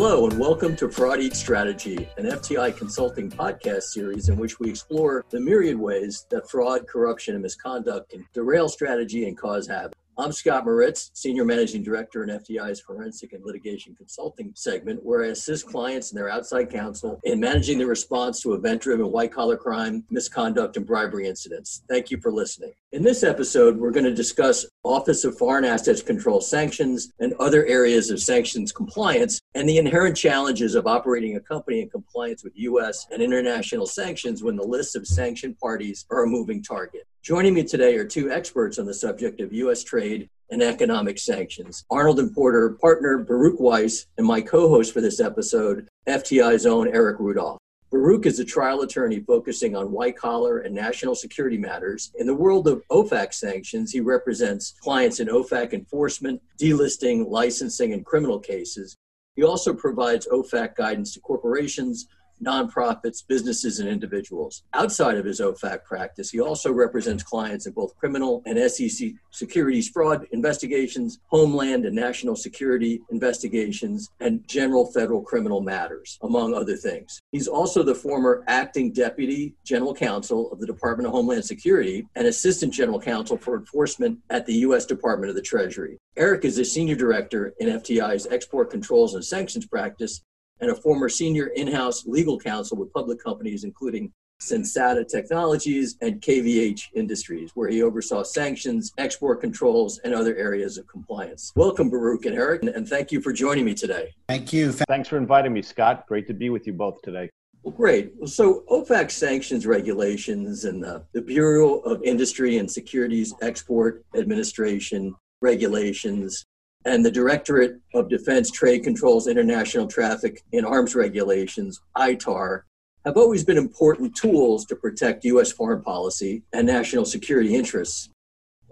Hello, 0.00 0.28
and 0.28 0.38
welcome 0.38 0.76
to 0.76 0.88
Fraud 0.88 1.18
Eats 1.18 1.40
Strategy, 1.40 2.08
an 2.18 2.26
FTI 2.26 2.76
consulting 2.76 3.28
podcast 3.28 3.82
series 3.82 4.28
in 4.28 4.36
which 4.36 4.60
we 4.60 4.70
explore 4.70 5.24
the 5.30 5.40
myriad 5.40 5.76
ways 5.76 6.24
that 6.30 6.48
fraud, 6.48 6.86
corruption, 6.86 7.34
and 7.34 7.42
misconduct 7.42 8.10
can 8.10 8.24
derail 8.32 8.68
strategy 8.68 9.26
and 9.26 9.36
cause 9.36 9.66
havoc. 9.66 9.96
I'm 10.20 10.32
Scott 10.32 10.64
Moritz, 10.64 11.12
Senior 11.14 11.44
Managing 11.44 11.82
Director 11.82 12.24
in 12.24 12.28
FTI's 12.28 12.80
Forensic 12.80 13.32
and 13.32 13.44
Litigation 13.44 13.94
Consulting 13.94 14.52
segment, 14.54 15.04
where 15.04 15.24
I 15.24 15.28
assist 15.28 15.68
clients 15.68 16.10
and 16.10 16.18
their 16.18 16.28
outside 16.28 16.70
counsel 16.70 17.20
in 17.22 17.38
managing 17.38 17.78
the 17.78 17.86
response 17.86 18.40
to 18.42 18.54
event 18.54 18.82
driven 18.82 19.12
white 19.12 19.32
collar 19.32 19.56
crime, 19.56 20.04
misconduct, 20.10 20.76
and 20.76 20.84
bribery 20.84 21.28
incidents. 21.28 21.82
Thank 21.88 22.10
you 22.10 22.20
for 22.20 22.32
listening. 22.32 22.72
In 22.90 23.04
this 23.04 23.22
episode, 23.22 23.76
we're 23.76 23.92
going 23.92 24.06
to 24.06 24.14
discuss 24.14 24.66
Office 24.88 25.22
of 25.24 25.36
Foreign 25.36 25.66
Assets 25.66 26.00
Control 26.00 26.40
sanctions 26.40 27.12
and 27.20 27.34
other 27.34 27.66
areas 27.66 28.08
of 28.08 28.20
sanctions 28.20 28.72
compliance 28.72 29.38
and 29.54 29.68
the 29.68 29.76
inherent 29.76 30.16
challenges 30.16 30.74
of 30.74 30.86
operating 30.86 31.36
a 31.36 31.40
company 31.40 31.82
in 31.82 31.90
compliance 31.90 32.42
with 32.42 32.56
U.S. 32.56 33.06
and 33.10 33.20
international 33.20 33.84
sanctions 33.84 34.42
when 34.42 34.56
the 34.56 34.64
list 34.64 34.96
of 34.96 35.06
sanctioned 35.06 35.58
parties 35.58 36.06
are 36.10 36.24
a 36.24 36.26
moving 36.26 36.62
target. 36.62 37.06
Joining 37.22 37.52
me 37.52 37.64
today 37.64 37.96
are 37.96 38.06
two 38.06 38.30
experts 38.30 38.78
on 38.78 38.86
the 38.86 38.94
subject 38.94 39.42
of 39.42 39.52
U.S. 39.52 39.84
trade 39.84 40.30
and 40.50 40.62
economic 40.62 41.18
sanctions 41.18 41.84
Arnold 41.90 42.18
and 42.18 42.34
Porter 42.34 42.70
partner 42.80 43.18
Baruch 43.18 43.60
Weiss, 43.60 44.06
and 44.16 44.26
my 44.26 44.40
co 44.40 44.70
host 44.70 44.94
for 44.94 45.02
this 45.02 45.20
episode, 45.20 45.86
FTI's 46.08 46.64
own 46.64 46.88
Eric 46.88 47.18
Rudolph. 47.18 47.58
Baruch 47.90 48.26
is 48.26 48.38
a 48.38 48.44
trial 48.44 48.82
attorney 48.82 49.20
focusing 49.20 49.74
on 49.74 49.92
white 49.92 50.16
collar 50.16 50.58
and 50.58 50.74
national 50.74 51.14
security 51.14 51.56
matters. 51.56 52.12
In 52.18 52.26
the 52.26 52.34
world 52.34 52.68
of 52.68 52.82
OFAC 52.90 53.32
sanctions, 53.32 53.92
he 53.92 54.00
represents 54.00 54.74
clients 54.82 55.20
in 55.20 55.28
OFAC 55.28 55.72
enforcement, 55.72 56.42
delisting, 56.60 57.30
licensing, 57.30 57.94
and 57.94 58.04
criminal 58.04 58.38
cases. 58.38 58.94
He 59.36 59.42
also 59.42 59.72
provides 59.72 60.28
OFAC 60.28 60.76
guidance 60.76 61.14
to 61.14 61.20
corporations, 61.20 62.08
nonprofits, 62.42 63.26
businesses, 63.26 63.80
and 63.80 63.88
individuals. 63.88 64.62
Outside 64.74 65.16
of 65.16 65.24
his 65.24 65.40
OFAC 65.40 65.84
practice, 65.84 66.30
he 66.30 66.40
also 66.40 66.72
represents 66.72 67.22
clients 67.22 67.66
in 67.66 67.72
both 67.72 67.96
criminal 67.96 68.42
and 68.46 68.58
SEC 68.70 69.10
securities 69.30 69.88
fraud 69.88 70.26
investigations, 70.32 71.18
homeland 71.26 71.84
and 71.84 71.94
national 71.94 72.36
security 72.36 73.00
investigations, 73.10 74.10
and 74.20 74.46
general 74.48 74.86
federal 74.92 75.22
criminal 75.22 75.60
matters, 75.60 76.18
among 76.22 76.54
other 76.54 76.76
things. 76.76 77.20
He's 77.32 77.48
also 77.48 77.82
the 77.82 77.94
former 77.94 78.44
acting 78.46 78.92
deputy 78.92 79.54
general 79.64 79.94
counsel 79.94 80.50
of 80.52 80.60
the 80.60 80.66
Department 80.66 81.06
of 81.06 81.12
Homeland 81.12 81.44
Security 81.44 82.06
and 82.16 82.26
assistant 82.26 82.72
general 82.72 83.00
counsel 83.00 83.36
for 83.36 83.56
enforcement 83.56 84.18
at 84.30 84.46
the 84.46 84.54
U.S. 84.54 84.86
Department 84.86 85.30
of 85.30 85.36
the 85.36 85.42
Treasury. 85.42 85.98
Eric 86.16 86.44
is 86.44 86.58
a 86.58 86.64
senior 86.64 86.96
director 86.96 87.54
in 87.60 87.68
FTI's 87.68 88.26
export 88.26 88.70
controls 88.70 89.14
and 89.14 89.24
sanctions 89.24 89.66
practice 89.66 90.22
and 90.60 90.70
a 90.70 90.74
former 90.74 91.08
senior 91.08 91.48
in 91.48 91.68
house 91.68 92.06
legal 92.06 92.38
counsel 92.38 92.76
with 92.76 92.92
public 92.92 93.22
companies, 93.22 93.64
including 93.64 94.12
Sensata 94.40 95.06
Technologies 95.06 95.96
and 96.00 96.20
KVH 96.20 96.88
Industries, 96.94 97.50
where 97.54 97.68
he 97.68 97.82
oversaw 97.82 98.22
sanctions, 98.22 98.92
export 98.96 99.40
controls, 99.40 99.98
and 100.04 100.14
other 100.14 100.36
areas 100.36 100.78
of 100.78 100.86
compliance. 100.86 101.52
Welcome, 101.56 101.90
Baruch 101.90 102.24
and 102.26 102.36
Eric, 102.36 102.62
and 102.62 102.88
thank 102.88 103.10
you 103.10 103.20
for 103.20 103.32
joining 103.32 103.64
me 103.64 103.74
today. 103.74 104.14
Thank 104.28 104.52
you. 104.52 104.72
Thanks 104.72 105.08
for 105.08 105.16
inviting 105.16 105.52
me, 105.52 105.62
Scott. 105.62 106.06
Great 106.06 106.26
to 106.28 106.34
be 106.34 106.50
with 106.50 106.66
you 106.66 106.72
both 106.72 107.02
today. 107.02 107.28
Well, 107.64 107.74
great. 107.74 108.12
So, 108.28 108.64
OFAC 108.70 109.10
sanctions 109.10 109.66
regulations 109.66 110.64
and 110.64 110.82
the, 110.82 111.04
the 111.12 111.20
Bureau 111.20 111.78
of 111.80 112.00
Industry 112.04 112.58
and 112.58 112.70
Securities 112.70 113.34
Export 113.42 114.04
Administration 114.14 115.16
regulations 115.42 116.44
and 116.88 117.04
the 117.04 117.10
Directorate 117.10 117.78
of 117.92 118.08
Defense 118.08 118.50
Trade 118.50 118.82
Controls 118.82 119.28
International 119.28 119.86
Traffic 119.86 120.42
in 120.52 120.64
Arms 120.64 120.94
Regulations, 120.94 121.82
ITAR, 121.96 122.62
have 123.04 123.18
always 123.18 123.44
been 123.44 123.58
important 123.58 124.16
tools 124.16 124.64
to 124.66 124.74
protect 124.74 125.24
U.S. 125.26 125.52
foreign 125.52 125.82
policy 125.82 126.42
and 126.54 126.66
national 126.66 127.04
security 127.04 127.54
interests. 127.54 128.08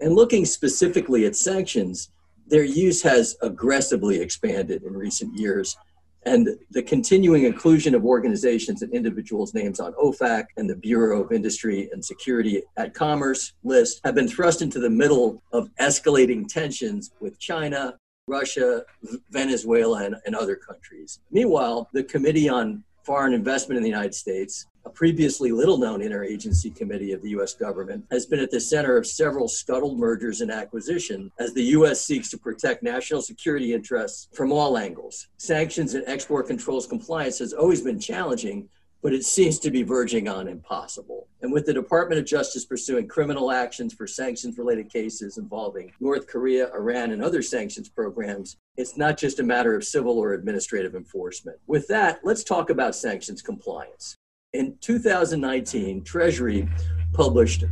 And 0.01 0.15
looking 0.15 0.45
specifically 0.45 1.25
at 1.25 1.35
sanctions, 1.35 2.09
their 2.47 2.63
use 2.63 3.03
has 3.03 3.37
aggressively 3.43 4.19
expanded 4.19 4.81
in 4.81 4.93
recent 4.93 5.37
years. 5.37 5.77
And 6.25 6.49
the 6.71 6.83
continuing 6.83 7.43
inclusion 7.43 7.93
of 7.93 8.03
organizations 8.03 8.81
and 8.81 8.91
individuals' 8.93 9.53
names 9.53 9.79
on 9.79 9.93
OFAC 9.93 10.45
and 10.57 10.67
the 10.67 10.75
Bureau 10.75 11.23
of 11.23 11.31
Industry 11.31 11.87
and 11.93 12.03
Security 12.03 12.63
at 12.77 12.95
Commerce 12.95 13.53
list 13.63 14.01
have 14.03 14.15
been 14.15 14.27
thrust 14.27 14.63
into 14.63 14.79
the 14.79 14.89
middle 14.89 15.41
of 15.53 15.69
escalating 15.79 16.47
tensions 16.47 17.11
with 17.21 17.39
China, 17.39 17.95
Russia, 18.27 18.83
Venezuela, 19.31 20.03
and, 20.03 20.15
and 20.25 20.35
other 20.35 20.55
countries. 20.55 21.19
Meanwhile, 21.31 21.89
the 21.93 22.03
Committee 22.03 22.49
on 22.49 22.83
Foreign 23.03 23.33
Investment 23.33 23.77
in 23.77 23.83
the 23.83 23.89
United 23.89 24.13
States, 24.13 24.65
a 24.85 24.89
previously 24.89 25.51
little 25.51 25.77
known 25.77 26.01
interagency 26.01 26.75
committee 26.75 27.13
of 27.13 27.21
the 27.21 27.29
U.S. 27.29 27.53
government, 27.53 28.03
has 28.11 28.25
been 28.25 28.39
at 28.39 28.51
the 28.51 28.59
center 28.59 28.97
of 28.97 29.07
several 29.07 29.47
scuttled 29.47 29.97
mergers 29.97 30.41
and 30.41 30.51
acquisitions 30.51 31.31
as 31.39 31.53
the 31.53 31.63
U.S. 31.63 32.01
seeks 32.01 32.29
to 32.31 32.37
protect 32.37 32.83
national 32.83 33.21
security 33.21 33.73
interests 33.73 34.27
from 34.33 34.51
all 34.51 34.77
angles. 34.77 35.29
Sanctions 35.37 35.93
and 35.93 36.03
export 36.05 36.47
controls 36.47 36.85
compliance 36.85 37.39
has 37.39 37.53
always 37.53 37.81
been 37.81 37.99
challenging, 37.99 38.67
but 39.01 39.13
it 39.13 39.23
seems 39.23 39.59
to 39.59 39.71
be 39.71 39.83
verging 39.83 40.27
on 40.27 40.47
impossible. 40.47 41.27
And 41.41 41.51
with 41.51 41.65
the 41.65 41.73
Department 41.73 42.19
of 42.19 42.25
Justice 42.25 42.65
pursuing 42.65 43.07
criminal 43.07 43.51
actions 43.51 43.93
for 43.93 44.07
sanctions 44.07 44.57
related 44.57 44.91
cases 44.91 45.37
involving 45.37 45.91
North 45.99 46.27
Korea, 46.27 46.71
Iran, 46.73 47.11
and 47.11 47.23
other 47.23 47.41
sanctions 47.41 47.89
programs, 47.89 48.57
it's 48.75 48.97
not 48.97 49.17
just 49.17 49.39
a 49.39 49.43
matter 49.43 49.75
of 49.75 49.83
civil 49.83 50.17
or 50.17 50.33
administrative 50.33 50.95
enforcement. 50.95 51.57
With 51.67 51.87
that, 51.87 52.19
let's 52.23 52.43
talk 52.43 52.69
about 52.69 52.95
sanctions 52.95 53.41
compliance. 53.41 54.17
In 54.53 54.77
2019, 54.81 56.03
Treasury 56.03 56.67
published 57.13 57.65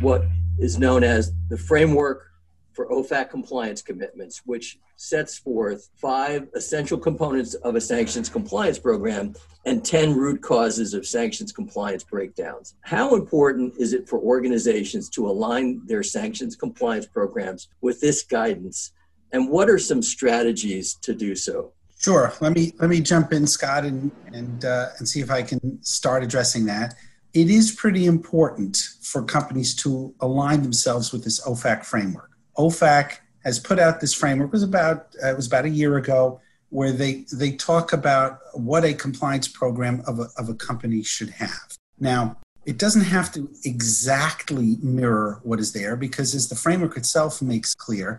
what 0.00 0.24
is 0.58 0.78
known 0.78 1.02
as 1.02 1.32
the 1.48 1.56
Framework 1.56 2.31
for 2.72 2.88
OFAC 2.88 3.30
compliance 3.30 3.82
commitments, 3.82 4.42
which 4.44 4.78
sets 4.96 5.38
forth 5.38 5.90
five 5.96 6.48
essential 6.54 6.98
components 6.98 7.54
of 7.54 7.74
a 7.74 7.80
sanctions 7.80 8.28
compliance 8.28 8.78
program 8.78 9.34
and 9.64 9.84
10 9.84 10.14
root 10.16 10.42
causes 10.42 10.94
of 10.94 11.06
sanctions 11.06 11.52
compliance 11.52 12.04
breakdowns. 12.04 12.74
How 12.80 13.14
important 13.14 13.74
is 13.78 13.92
it 13.92 14.08
for 14.08 14.18
organizations 14.18 15.08
to 15.10 15.28
align 15.28 15.82
their 15.86 16.02
sanctions 16.02 16.56
compliance 16.56 17.06
programs 17.06 17.68
with 17.80 18.00
this 18.00 18.22
guidance? 18.22 18.92
And 19.32 19.48
what 19.48 19.68
are 19.70 19.78
some 19.78 20.02
strategies 20.02 20.94
to 20.94 21.14
do 21.14 21.34
so? 21.34 21.72
Sure. 21.98 22.32
Let 22.40 22.52
me 22.52 22.72
let 22.80 22.90
me 22.90 23.00
jump 23.00 23.32
in, 23.32 23.46
Scott, 23.46 23.84
and 23.84 24.10
and 24.32 24.64
uh, 24.64 24.88
and 24.98 25.08
see 25.08 25.20
if 25.20 25.30
I 25.30 25.42
can 25.42 25.80
start 25.84 26.24
addressing 26.24 26.66
that. 26.66 26.94
It 27.32 27.48
is 27.48 27.72
pretty 27.72 28.06
important 28.06 28.76
for 29.00 29.22
companies 29.22 29.74
to 29.76 30.12
align 30.20 30.62
themselves 30.62 31.12
with 31.12 31.22
this 31.24 31.40
OFAC 31.46 31.84
framework. 31.84 32.31
OFAC 32.56 33.18
has 33.44 33.58
put 33.58 33.78
out 33.78 34.00
this 34.00 34.14
framework. 34.14 34.48
It 34.48 34.52
was 34.52 34.62
about 34.62 35.14
uh, 35.22 35.30
it 35.30 35.36
was 35.36 35.46
about 35.46 35.64
a 35.64 35.70
year 35.70 35.96
ago 35.96 36.40
where 36.70 36.92
they 36.92 37.24
they 37.32 37.52
talk 37.52 37.92
about 37.92 38.38
what 38.54 38.84
a 38.84 38.94
compliance 38.94 39.48
program 39.48 40.02
of 40.06 40.18
a, 40.18 40.28
of 40.38 40.48
a 40.48 40.54
company 40.54 41.02
should 41.02 41.30
have. 41.30 41.76
Now, 41.98 42.38
it 42.64 42.78
doesn't 42.78 43.04
have 43.04 43.32
to 43.32 43.50
exactly 43.64 44.76
mirror 44.82 45.40
what 45.42 45.60
is 45.60 45.72
there 45.72 45.96
because 45.96 46.34
as 46.34 46.48
the 46.48 46.54
framework 46.54 46.96
itself 46.96 47.42
makes 47.42 47.74
clear, 47.74 48.18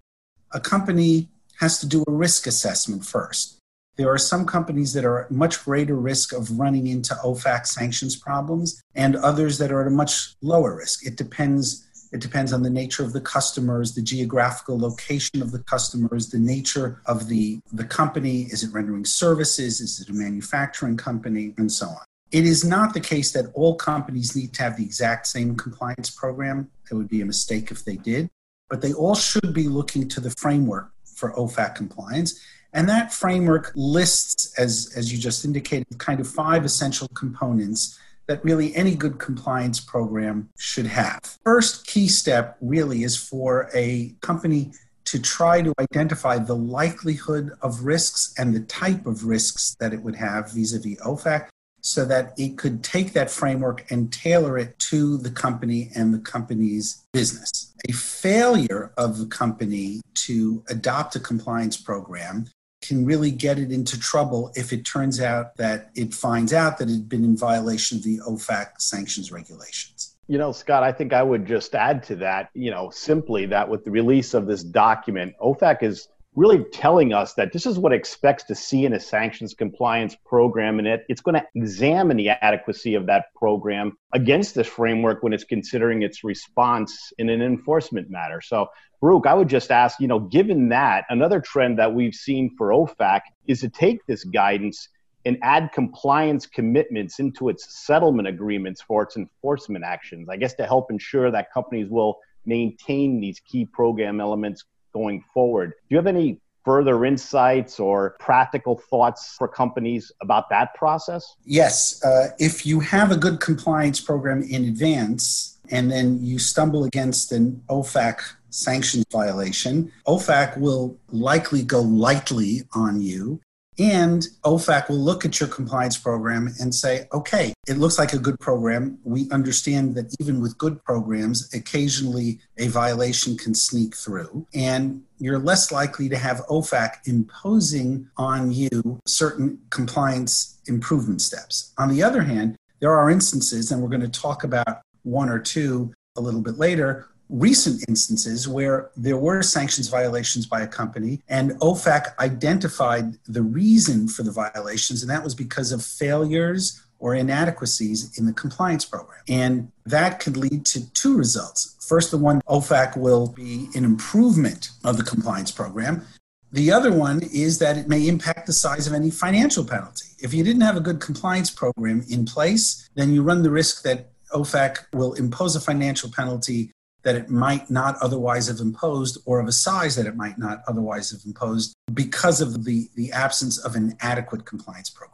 a 0.52 0.60
company 0.60 1.30
has 1.60 1.80
to 1.80 1.88
do 1.88 2.04
a 2.08 2.12
risk 2.12 2.46
assessment 2.46 3.06
first. 3.06 3.58
There 3.96 4.12
are 4.12 4.18
some 4.18 4.46
companies 4.46 4.94
that 4.94 5.06
are 5.06 5.26
at 5.26 5.32
much 5.32 5.64
greater 5.64 5.96
risk 5.96 6.34
of 6.34 6.60
running 6.60 6.88
into 6.88 7.14
OFAC 7.16 7.68
sanctions 7.68 8.16
problems 8.16 8.82
and 8.96 9.16
others 9.16 9.60
that 9.60 9.72
are 9.72 9.82
at 9.82 9.88
a 9.88 9.92
much 9.92 10.34
lower 10.42 10.76
risk. 10.76 11.06
It 11.06 11.16
depends 11.16 11.88
it 12.14 12.22
depends 12.22 12.54
on 12.54 12.62
the 12.62 12.70
nature 12.70 13.04
of 13.04 13.12
the 13.12 13.20
customers, 13.20 13.96
the 13.96 14.02
geographical 14.02 14.78
location 14.78 15.42
of 15.42 15.52
the 15.52 15.64
customers, 15.64 16.30
the 16.30 16.38
nature 16.38 17.02
of 17.08 17.28
the, 17.28 17.60
the 17.74 17.84
company. 17.84 18.44
Is 18.44 18.64
it 18.64 18.72
rendering 18.72 19.04
services? 19.04 19.82
Is 19.82 20.00
it 20.00 20.10
a 20.10 20.14
manufacturing 20.14 20.96
company? 20.96 21.56
And 21.58 21.72
so 21.72 21.88
on. 21.88 22.06
It 22.32 22.46
is 22.46 22.64
not 22.64 22.94
the 22.94 23.00
case 23.00 23.32
that 23.32 23.48
all 23.56 23.76
companies 23.76 24.36
need 24.36 24.54
to 24.54 24.64
have 24.64 24.78
the 24.78 24.84
exact 24.84 25.26
same 25.26 25.56
compliance 25.56 26.12
program. 26.12 26.70
It 26.92 26.94
would 26.94 27.10
be 27.10 27.22
a 27.22 27.26
mistake 27.26 27.72
if 27.72 27.84
they 27.84 27.96
did, 27.96 28.30
but 28.70 28.84
they 28.84 28.94
all 28.94 29.16
should 29.16 29.52
be 29.52 29.68
looking 29.68 30.08
to 30.10 30.20
the 30.20 30.30
framework 30.38 30.92
for 31.04 31.34
OFAC 31.34 31.74
compliance. 31.74 32.40
And 32.74 32.88
that 32.90 33.12
framework 33.12 33.72
lists, 33.76 34.54
as, 34.60 34.94
as 34.96 35.12
you 35.12 35.18
just 35.18 35.46
indicated, 35.46 35.98
kind 35.98 36.20
of 36.20 36.28
five 36.28 36.64
essential 36.64 37.08
components 37.16 38.00
that 38.28 38.44
really 38.44 38.76
any 38.76 38.96
good 38.96 39.20
compliance 39.20 39.80
program 39.80 40.50
should 40.58 40.88
have. 40.88 41.20
First 41.44 41.86
key 41.88 42.08
step 42.08 42.58
really 42.62 43.04
is 43.04 43.16
for 43.16 43.70
a 43.74 44.16
company 44.22 44.72
to 45.06 45.20
try 45.20 45.62
to 45.62 45.74
identify 45.80 46.38
the 46.38 46.56
likelihood 46.56 47.52
of 47.62 47.84
risks 47.84 48.34
and 48.38 48.56
the 48.56 48.62
type 48.62 49.06
of 49.06 49.26
risks 49.26 49.76
that 49.80 49.94
it 49.94 50.02
would 50.02 50.16
have 50.16 50.52
vis 50.52 50.74
a 50.74 50.80
vis 50.80 51.00
OFAC 51.02 51.48
so 51.82 52.06
that 52.06 52.34
it 52.38 52.58
could 52.58 52.82
take 52.82 53.12
that 53.12 53.30
framework 53.30 53.92
and 53.92 54.12
tailor 54.12 54.58
it 54.58 54.80
to 54.80 55.18
the 55.18 55.30
company 55.30 55.92
and 55.96 56.14
the 56.14 56.20
company's 56.20 57.04
business. 57.12 57.74
A 57.90 57.92
failure 57.92 58.94
of 58.98 59.18
the 59.18 59.26
company 59.26 60.02
to 60.16 60.64
adopt 60.70 61.18
a 61.18 61.20
compliance 61.20 61.76
program 61.76 62.48
can 62.84 63.06
really 63.06 63.32
get 63.32 63.58
it 63.58 63.72
into 63.72 64.00
trouble 64.00 64.52
if 64.56 64.74
it 64.74 64.86
turns 64.86 65.22
out 65.22 65.56
that 65.58 65.90
it 65.96 66.14
finds 66.14 66.54
out 66.54 66.78
that 66.78 66.90
it 66.90 66.94
had 66.94 67.10
been 67.10 67.24
in 67.24 67.38
violation 67.38 67.98
of 67.98 68.04
the 68.04 68.20
OFAC 68.20 68.80
sanctions 68.80 69.32
regulations. 69.32 70.16
You 70.28 70.38
know, 70.38 70.52
Scott, 70.52 70.84
I 70.84 70.92
think 70.92 71.14
I 71.14 71.24
would 71.24 71.46
just 71.46 71.76
add 71.76 72.04
to 72.04 72.16
that, 72.18 72.50
you 72.54 72.72
know, 72.72 72.90
simply 72.90 73.46
that 73.48 73.68
with 73.68 73.84
the 73.84 73.92
release 73.92 74.34
of 74.34 74.48
this 74.48 74.64
document, 74.64 75.34
OFAC 75.42 75.84
is 75.84 76.08
really 76.36 76.64
telling 76.72 77.14
us 77.14 77.34
that 77.36 77.54
this 77.54 77.66
is 77.66 77.78
what 77.78 77.94
it 77.94 77.96
expects 77.96 78.44
to 78.46 78.56
see 78.56 78.86
in 78.86 78.94
a 78.94 79.00
sanctions 79.00 79.54
compliance 79.54 80.16
program 80.26 80.80
and 80.80 80.88
it, 80.88 81.06
it's 81.08 81.22
going 81.22 81.36
to 81.36 81.46
examine 81.56 82.18
the 82.18 82.30
adequacy 82.30 82.96
of 82.96 83.06
that 83.06 83.26
program 83.36 83.96
against 84.14 84.56
this 84.56 84.68
framework 84.68 85.22
when 85.22 85.32
it's 85.32 85.44
considering 85.44 86.02
its 86.02 86.24
response 86.24 87.14
in 87.20 87.30
an 87.30 87.42
enforcement 87.42 88.10
matter 88.10 88.42
so 88.42 88.68
Baruch, 89.04 89.28
I 89.28 89.34
would 89.34 89.50
just 89.50 89.70
ask, 89.70 90.00
you 90.00 90.08
know, 90.08 90.18
given 90.18 90.70
that, 90.70 91.04
another 91.10 91.42
trend 91.42 91.78
that 91.78 91.94
we've 91.94 92.16
seen 92.16 92.56
for 92.58 92.70
OFAC 92.70 93.20
is 93.48 93.60
to 93.60 93.68
take 93.68 94.00
this 94.06 94.24
guidance 94.24 94.88
and 95.26 95.38
add 95.42 95.74
compliance 95.74 96.46
commitments 96.46 97.20
into 97.20 97.50
its 97.50 97.86
settlement 97.86 98.30
agreements 98.30 98.82
for 98.82 99.04
its 99.04 99.18
enforcement 99.18 99.84
actions. 99.84 100.30
I 100.30 100.38
guess 100.38 100.54
to 100.54 100.66
help 100.66 100.90
ensure 100.90 101.32
that 101.32 101.52
companies 101.54 101.90
will 101.90 102.18
maintain 102.46 103.20
these 103.20 103.42
key 103.42 103.66
program 103.66 104.22
elements 104.22 104.64
going 104.94 105.22
forward. 105.34 105.72
Do 105.72 105.86
you 105.90 105.98
have 105.98 106.08
any 106.08 106.40
further 106.64 107.04
insights 107.04 107.82
or 107.82 108.16
practical 108.22 108.78
thoughts 108.90 109.36
for 109.38 109.50
companies 109.50 110.14
about 110.22 110.50
that 110.52 110.74
process? 110.76 111.36
Yes. 111.44 112.02
Uh, 112.06 112.30
if 112.40 112.66
you 112.66 112.80
have 112.80 113.12
a 113.12 113.18
good 113.18 113.42
compliance 113.42 114.00
program 114.00 114.44
in 114.44 114.64
advance 114.64 115.58
and 115.70 115.92
then 115.92 116.24
you 116.24 116.40
stumble 116.40 116.86
against 116.86 117.34
an 117.34 117.62
OFAC 117.68 118.22
sanctions 118.54 119.06
violation, 119.12 119.92
OFAC 120.08 120.58
will 120.58 120.98
likely 121.12 121.64
go 121.64 121.82
lightly 121.82 122.64
on 122.74 123.02
you 123.02 123.40
and 123.80 124.28
OFAC 124.44 124.90
will 124.90 124.98
look 124.98 125.26
at 125.26 125.40
your 125.40 125.50
compliance 125.50 125.98
program 125.98 126.54
and 126.60 126.74
say, 126.74 127.08
okay, 127.12 127.54
it 127.68 127.78
looks 127.78 127.98
like 127.98 128.14
a 128.14 128.20
good 128.20 128.40
program. 128.40 129.00
We 129.04 129.30
understand 129.32 129.96
that 129.96 130.16
even 130.20 130.42
with 130.42 130.58
good 130.58 130.84
programs, 130.84 131.52
occasionally 131.54 132.40
a 132.58 132.68
violation 132.68 133.38
can 133.38 133.56
sneak 133.56 133.96
through. 133.96 134.46
And 134.54 135.04
you're 135.18 135.40
less 135.40 135.72
likely 135.72 136.08
to 136.10 136.18
have 136.18 136.46
OFAC 136.48 137.08
imposing 137.08 138.08
on 138.18 138.52
you 138.52 139.00
certain 139.06 139.60
compliance 139.70 140.60
improvement 140.68 141.22
steps. 141.22 141.74
On 141.78 141.90
the 141.90 142.04
other 142.04 142.22
hand, 142.22 142.56
there 142.80 142.96
are 142.96 143.10
instances, 143.10 143.72
and 143.72 143.82
we're 143.82 143.90
going 143.90 144.02
to 144.02 144.08
talk 144.08 144.44
about 144.44 144.82
one 145.04 145.30
or 145.30 145.40
two 145.40 145.92
a 146.16 146.22
little 146.22 146.42
bit 146.42 146.58
later, 146.58 147.08
recent 147.30 147.84
instances 147.88 148.48
where 148.48 148.90
there 148.96 149.18
were 149.18 149.42
sanctions 149.42 149.88
violations 149.88 150.46
by 150.46 150.62
a 150.62 150.68
company 150.68 151.22
and 151.30 151.52
OFAC 151.62 152.18
identified 152.20 153.18
the 153.28 153.42
reason 153.42 154.08
for 154.08 154.24
the 154.24 154.32
violations, 154.32 155.02
and 155.02 155.10
that 155.10 155.24
was 155.24 155.36
because 155.36 155.72
of 155.72 155.84
failures 155.84 156.82
or 157.00 157.16
inadequacies 157.16 158.18
in 158.18 158.26
the 158.26 158.34
compliance 158.34 158.86
program. 158.86 159.20
And 159.28 159.72
that 159.86 160.22
could 160.22 160.38
lead 160.38 160.66
to 160.68 160.90
two 160.94 161.18
results. 161.18 161.76
First, 161.86 162.12
the 162.12 162.18
one 162.18 162.42
OFAC 162.48 162.96
will 162.96 163.28
be 163.28 163.68
an 163.76 163.84
improvement 163.84 164.70
of 164.86 164.96
the 164.96 165.04
compliance 165.04 165.52
program. 165.52 166.06
The 166.54 166.72
other 166.72 166.94
one 166.94 167.22
is 167.34 167.60
that 167.60 167.78
it 167.78 167.90
may 167.90 168.08
impact 168.08 168.46
the 168.46 168.54
size 168.54 168.88
of 168.88 168.94
any 168.94 169.10
financial 169.10 169.66
penalty. 169.66 170.06
If 170.20 170.34
you 170.34 170.44
didn't 170.44 170.62
have 170.62 170.78
a 170.78 170.80
good 170.80 171.02
compliance 171.02 171.50
program 171.50 172.06
in 172.10 172.26
place, 172.26 172.90
then 172.96 173.12
you 173.12 173.24
run 173.24 173.44
the 173.44 173.50
risk 173.50 173.82
that 173.84 174.12
OFAC 174.32 174.86
will 174.94 175.14
impose 175.14 175.56
a 175.56 175.60
financial 175.60 176.10
penalty 176.10 176.72
that 177.04 177.16
it 177.16 177.30
might 177.30 177.70
not 177.70 177.98
otherwise 178.02 178.48
have 178.48 178.60
imposed 178.60 179.18
or 179.26 179.40
of 179.40 179.48
a 179.48 179.52
size 179.52 179.96
that 179.96 180.06
it 180.06 180.16
might 180.16 180.38
not 180.38 180.64
otherwise 180.68 181.12
have 181.12 181.22
imposed 181.26 181.74
because 181.94 182.42
of 182.42 182.64
the, 182.64 182.90
the 182.96 183.12
absence 183.12 183.58
of 183.58 183.76
an 183.76 183.96
adequate 184.00 184.46
compliance 184.46 184.90
program. 184.90 185.14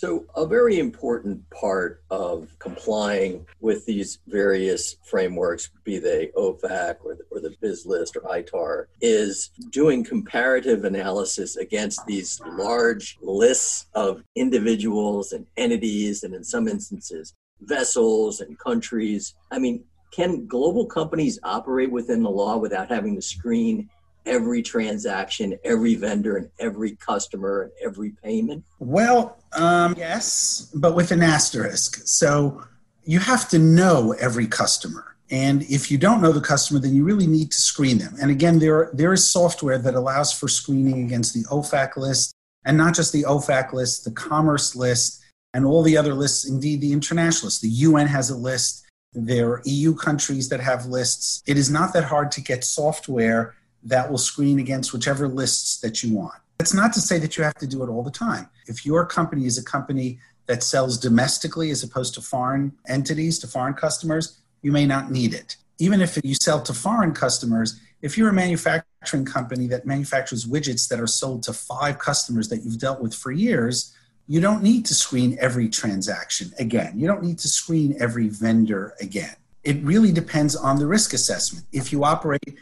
So, 0.00 0.24
a 0.34 0.46
very 0.46 0.78
important 0.78 1.50
part 1.50 2.02
of 2.08 2.58
complying 2.58 3.44
with 3.60 3.84
these 3.84 4.18
various 4.26 4.96
frameworks, 5.04 5.68
be 5.84 5.98
they 5.98 6.28
OFAC 6.28 7.04
or 7.04 7.16
the, 7.16 7.24
or 7.30 7.40
the 7.40 7.54
BIS 7.60 7.84
list 7.84 8.16
or 8.16 8.22
ITAR, 8.22 8.86
is 9.02 9.50
doing 9.70 10.02
comparative 10.02 10.84
analysis 10.84 11.56
against 11.56 12.06
these 12.06 12.40
large 12.46 13.18
lists 13.20 13.88
of 13.92 14.22
individuals 14.36 15.32
and 15.32 15.44
entities, 15.58 16.22
and 16.22 16.34
in 16.34 16.44
some 16.44 16.66
instances, 16.66 17.34
vessels 17.60 18.40
and 18.40 18.58
countries. 18.58 19.34
I 19.50 19.58
mean, 19.58 19.84
can 20.10 20.46
global 20.46 20.86
companies 20.86 21.38
operate 21.42 21.90
within 21.90 22.22
the 22.22 22.30
law 22.30 22.56
without 22.56 22.88
having 22.88 23.14
to 23.16 23.22
screen 23.22 23.88
every 24.26 24.62
transaction, 24.62 25.58
every 25.64 25.94
vendor, 25.94 26.36
and 26.36 26.50
every 26.58 26.92
customer 26.96 27.62
and 27.62 27.72
every 27.84 28.10
payment? 28.22 28.64
Well, 28.78 29.38
um, 29.52 29.94
yes, 29.96 30.70
but 30.74 30.94
with 30.94 31.10
an 31.10 31.22
asterisk. 31.22 32.02
So 32.04 32.62
you 33.04 33.18
have 33.18 33.48
to 33.50 33.58
know 33.58 34.14
every 34.20 34.46
customer. 34.46 35.16
And 35.30 35.62
if 35.62 35.90
you 35.90 35.98
don't 35.98 36.20
know 36.20 36.32
the 36.32 36.40
customer, 36.40 36.80
then 36.80 36.94
you 36.94 37.04
really 37.04 37.26
need 37.26 37.52
to 37.52 37.58
screen 37.58 37.98
them. 37.98 38.16
And 38.20 38.30
again, 38.30 38.58
there, 38.58 38.90
there 38.92 39.12
is 39.12 39.28
software 39.28 39.78
that 39.78 39.94
allows 39.94 40.32
for 40.32 40.48
screening 40.48 41.04
against 41.04 41.34
the 41.34 41.44
OFAC 41.44 41.96
list, 41.96 42.32
and 42.64 42.76
not 42.76 42.94
just 42.94 43.12
the 43.12 43.22
OFAC 43.22 43.72
list, 43.72 44.04
the 44.04 44.10
commerce 44.10 44.74
list, 44.74 45.22
and 45.54 45.64
all 45.64 45.82
the 45.82 45.96
other 45.96 46.14
lists, 46.14 46.48
indeed 46.48 46.80
the 46.80 46.92
international 46.92 47.46
list. 47.46 47.62
The 47.62 47.68
UN 47.68 48.08
has 48.08 48.30
a 48.30 48.36
list 48.36 48.84
there 49.12 49.48
are 49.48 49.62
EU 49.64 49.94
countries 49.94 50.48
that 50.50 50.60
have 50.60 50.86
lists. 50.86 51.42
It 51.46 51.58
is 51.58 51.70
not 51.70 51.92
that 51.94 52.04
hard 52.04 52.30
to 52.32 52.40
get 52.40 52.64
software 52.64 53.54
that 53.82 54.10
will 54.10 54.18
screen 54.18 54.58
against 54.58 54.92
whichever 54.92 55.26
lists 55.26 55.80
that 55.80 56.02
you 56.02 56.14
want. 56.14 56.34
It's 56.60 56.74
not 56.74 56.92
to 56.92 57.00
say 57.00 57.18
that 57.18 57.36
you 57.36 57.44
have 57.44 57.54
to 57.56 57.66
do 57.66 57.82
it 57.82 57.88
all 57.88 58.02
the 58.02 58.10
time. 58.10 58.48
If 58.66 58.84
your 58.84 59.06
company 59.06 59.46
is 59.46 59.58
a 59.58 59.64
company 59.64 60.18
that 60.46 60.62
sells 60.62 60.98
domestically 60.98 61.70
as 61.70 61.82
opposed 61.82 62.14
to 62.14 62.20
foreign 62.20 62.72
entities, 62.86 63.38
to 63.38 63.46
foreign 63.46 63.74
customers, 63.74 64.38
you 64.62 64.70
may 64.70 64.86
not 64.86 65.10
need 65.10 65.32
it. 65.32 65.56
Even 65.78 66.02
if 66.02 66.18
you 66.22 66.34
sell 66.34 66.60
to 66.62 66.74
foreign 66.74 67.12
customers, 67.12 67.80
if 68.02 68.18
you're 68.18 68.28
a 68.28 68.34
manufacturing 68.34 69.24
company 69.24 69.66
that 69.68 69.86
manufactures 69.86 70.46
widgets 70.46 70.88
that 70.88 71.00
are 71.00 71.06
sold 71.06 71.42
to 71.44 71.52
five 71.52 71.98
customers 71.98 72.48
that 72.48 72.58
you've 72.58 72.78
dealt 72.78 73.00
with 73.00 73.14
for 73.14 73.32
years, 73.32 73.94
you 74.30 74.40
don't 74.40 74.62
need 74.62 74.86
to 74.86 74.94
screen 74.94 75.36
every 75.40 75.68
transaction 75.68 76.52
again. 76.60 76.96
You 76.96 77.08
don't 77.08 77.20
need 77.20 77.40
to 77.40 77.48
screen 77.48 77.96
every 77.98 78.28
vendor 78.28 78.94
again. 79.00 79.34
It 79.64 79.82
really 79.82 80.12
depends 80.12 80.54
on 80.54 80.76
the 80.76 80.86
risk 80.86 81.12
assessment. 81.14 81.66
If 81.72 81.90
you 81.90 82.04
operate 82.04 82.56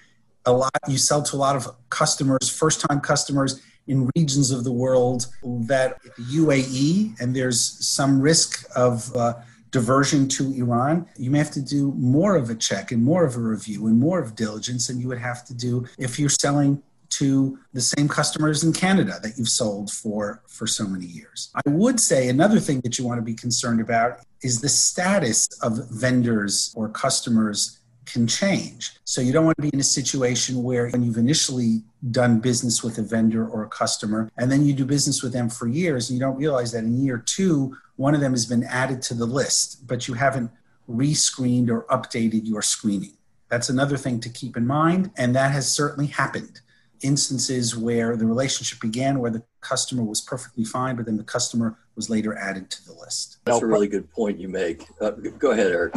a 0.46 0.52
lot, 0.52 0.72
you 0.88 0.96
sell 0.96 1.22
to 1.24 1.36
a 1.36 1.40
lot 1.46 1.56
of 1.56 1.68
customers, 1.90 2.48
first 2.48 2.80
time 2.80 3.02
customers 3.02 3.60
in 3.86 4.10
regions 4.16 4.50
of 4.50 4.64
the 4.64 4.72
world 4.72 5.26
that 5.42 6.00
the 6.02 6.22
UAE, 6.38 7.20
and 7.20 7.36
there's 7.36 7.60
some 7.86 8.18
risk 8.18 8.66
of 8.74 9.14
uh, 9.14 9.34
diversion 9.70 10.26
to 10.26 10.50
Iran, 10.54 11.06
you 11.18 11.30
may 11.30 11.36
have 11.36 11.50
to 11.50 11.60
do 11.60 11.92
more 11.98 12.34
of 12.34 12.48
a 12.48 12.54
check 12.54 12.92
and 12.92 13.04
more 13.04 13.26
of 13.26 13.36
a 13.36 13.40
review 13.40 13.88
and 13.88 14.00
more 14.00 14.20
of 14.20 14.34
diligence 14.34 14.86
than 14.86 14.98
you 14.98 15.08
would 15.08 15.18
have 15.18 15.44
to 15.44 15.52
do 15.52 15.86
if 15.98 16.18
you're 16.18 16.30
selling 16.30 16.82
to 17.10 17.58
the 17.72 17.80
same 17.80 18.08
customers 18.08 18.64
in 18.64 18.72
Canada 18.72 19.18
that 19.22 19.38
you've 19.38 19.48
sold 19.48 19.90
for 19.90 20.42
for 20.46 20.66
so 20.66 20.86
many 20.86 21.06
years. 21.06 21.50
I 21.54 21.68
would 21.70 22.00
say 22.00 22.28
another 22.28 22.60
thing 22.60 22.80
that 22.80 22.98
you 22.98 23.06
want 23.06 23.18
to 23.18 23.24
be 23.24 23.34
concerned 23.34 23.80
about 23.80 24.20
is 24.42 24.60
the 24.60 24.68
status 24.68 25.48
of 25.62 25.88
vendors 25.90 26.72
or 26.76 26.88
customers 26.88 27.78
can 28.12 28.26
change. 28.26 28.92
So 29.04 29.20
you 29.20 29.32
don't 29.32 29.44
want 29.44 29.56
to 29.58 29.62
be 29.62 29.70
in 29.72 29.80
a 29.80 29.84
situation 29.84 30.62
where 30.62 30.88
when 30.90 31.02
you've 31.02 31.18
initially 31.18 31.82
done 32.10 32.40
business 32.40 32.82
with 32.82 32.98
a 32.98 33.02
vendor 33.02 33.46
or 33.46 33.64
a 33.64 33.68
customer 33.68 34.30
and 34.38 34.50
then 34.50 34.64
you 34.64 34.72
do 34.72 34.84
business 34.84 35.22
with 35.22 35.32
them 35.32 35.50
for 35.50 35.68
years 35.68 36.08
and 36.08 36.18
you 36.18 36.24
don't 36.24 36.36
realize 36.36 36.72
that 36.72 36.84
in 36.84 37.04
year 37.04 37.18
2 37.18 37.76
one 37.96 38.14
of 38.14 38.20
them 38.20 38.32
has 38.32 38.46
been 38.46 38.64
added 38.64 39.02
to 39.02 39.14
the 39.14 39.26
list 39.26 39.86
but 39.86 40.08
you 40.08 40.14
haven't 40.14 40.50
rescreened 40.88 41.68
or 41.68 41.82
updated 41.84 42.46
your 42.46 42.62
screening. 42.62 43.12
That's 43.48 43.68
another 43.68 43.96
thing 43.98 44.20
to 44.20 44.30
keep 44.30 44.56
in 44.56 44.66
mind 44.66 45.10
and 45.18 45.34
that 45.34 45.52
has 45.52 45.70
certainly 45.70 46.06
happened 46.06 46.60
instances 47.02 47.76
where 47.76 48.16
the 48.16 48.26
relationship 48.26 48.80
began 48.80 49.18
where 49.18 49.30
the 49.30 49.42
customer 49.60 50.02
was 50.02 50.20
perfectly 50.20 50.64
fine, 50.64 50.96
but 50.96 51.06
then 51.06 51.16
the 51.16 51.24
customer 51.24 51.78
was 51.96 52.08
later 52.08 52.36
added 52.36 52.70
to 52.70 52.84
the 52.86 52.92
list. 52.92 53.38
That's 53.44 53.62
a 53.62 53.66
really 53.66 53.88
good 53.88 54.10
point 54.10 54.38
you 54.38 54.48
make. 54.48 54.86
Uh, 55.00 55.10
go 55.38 55.50
ahead, 55.50 55.72
Eric. 55.72 55.94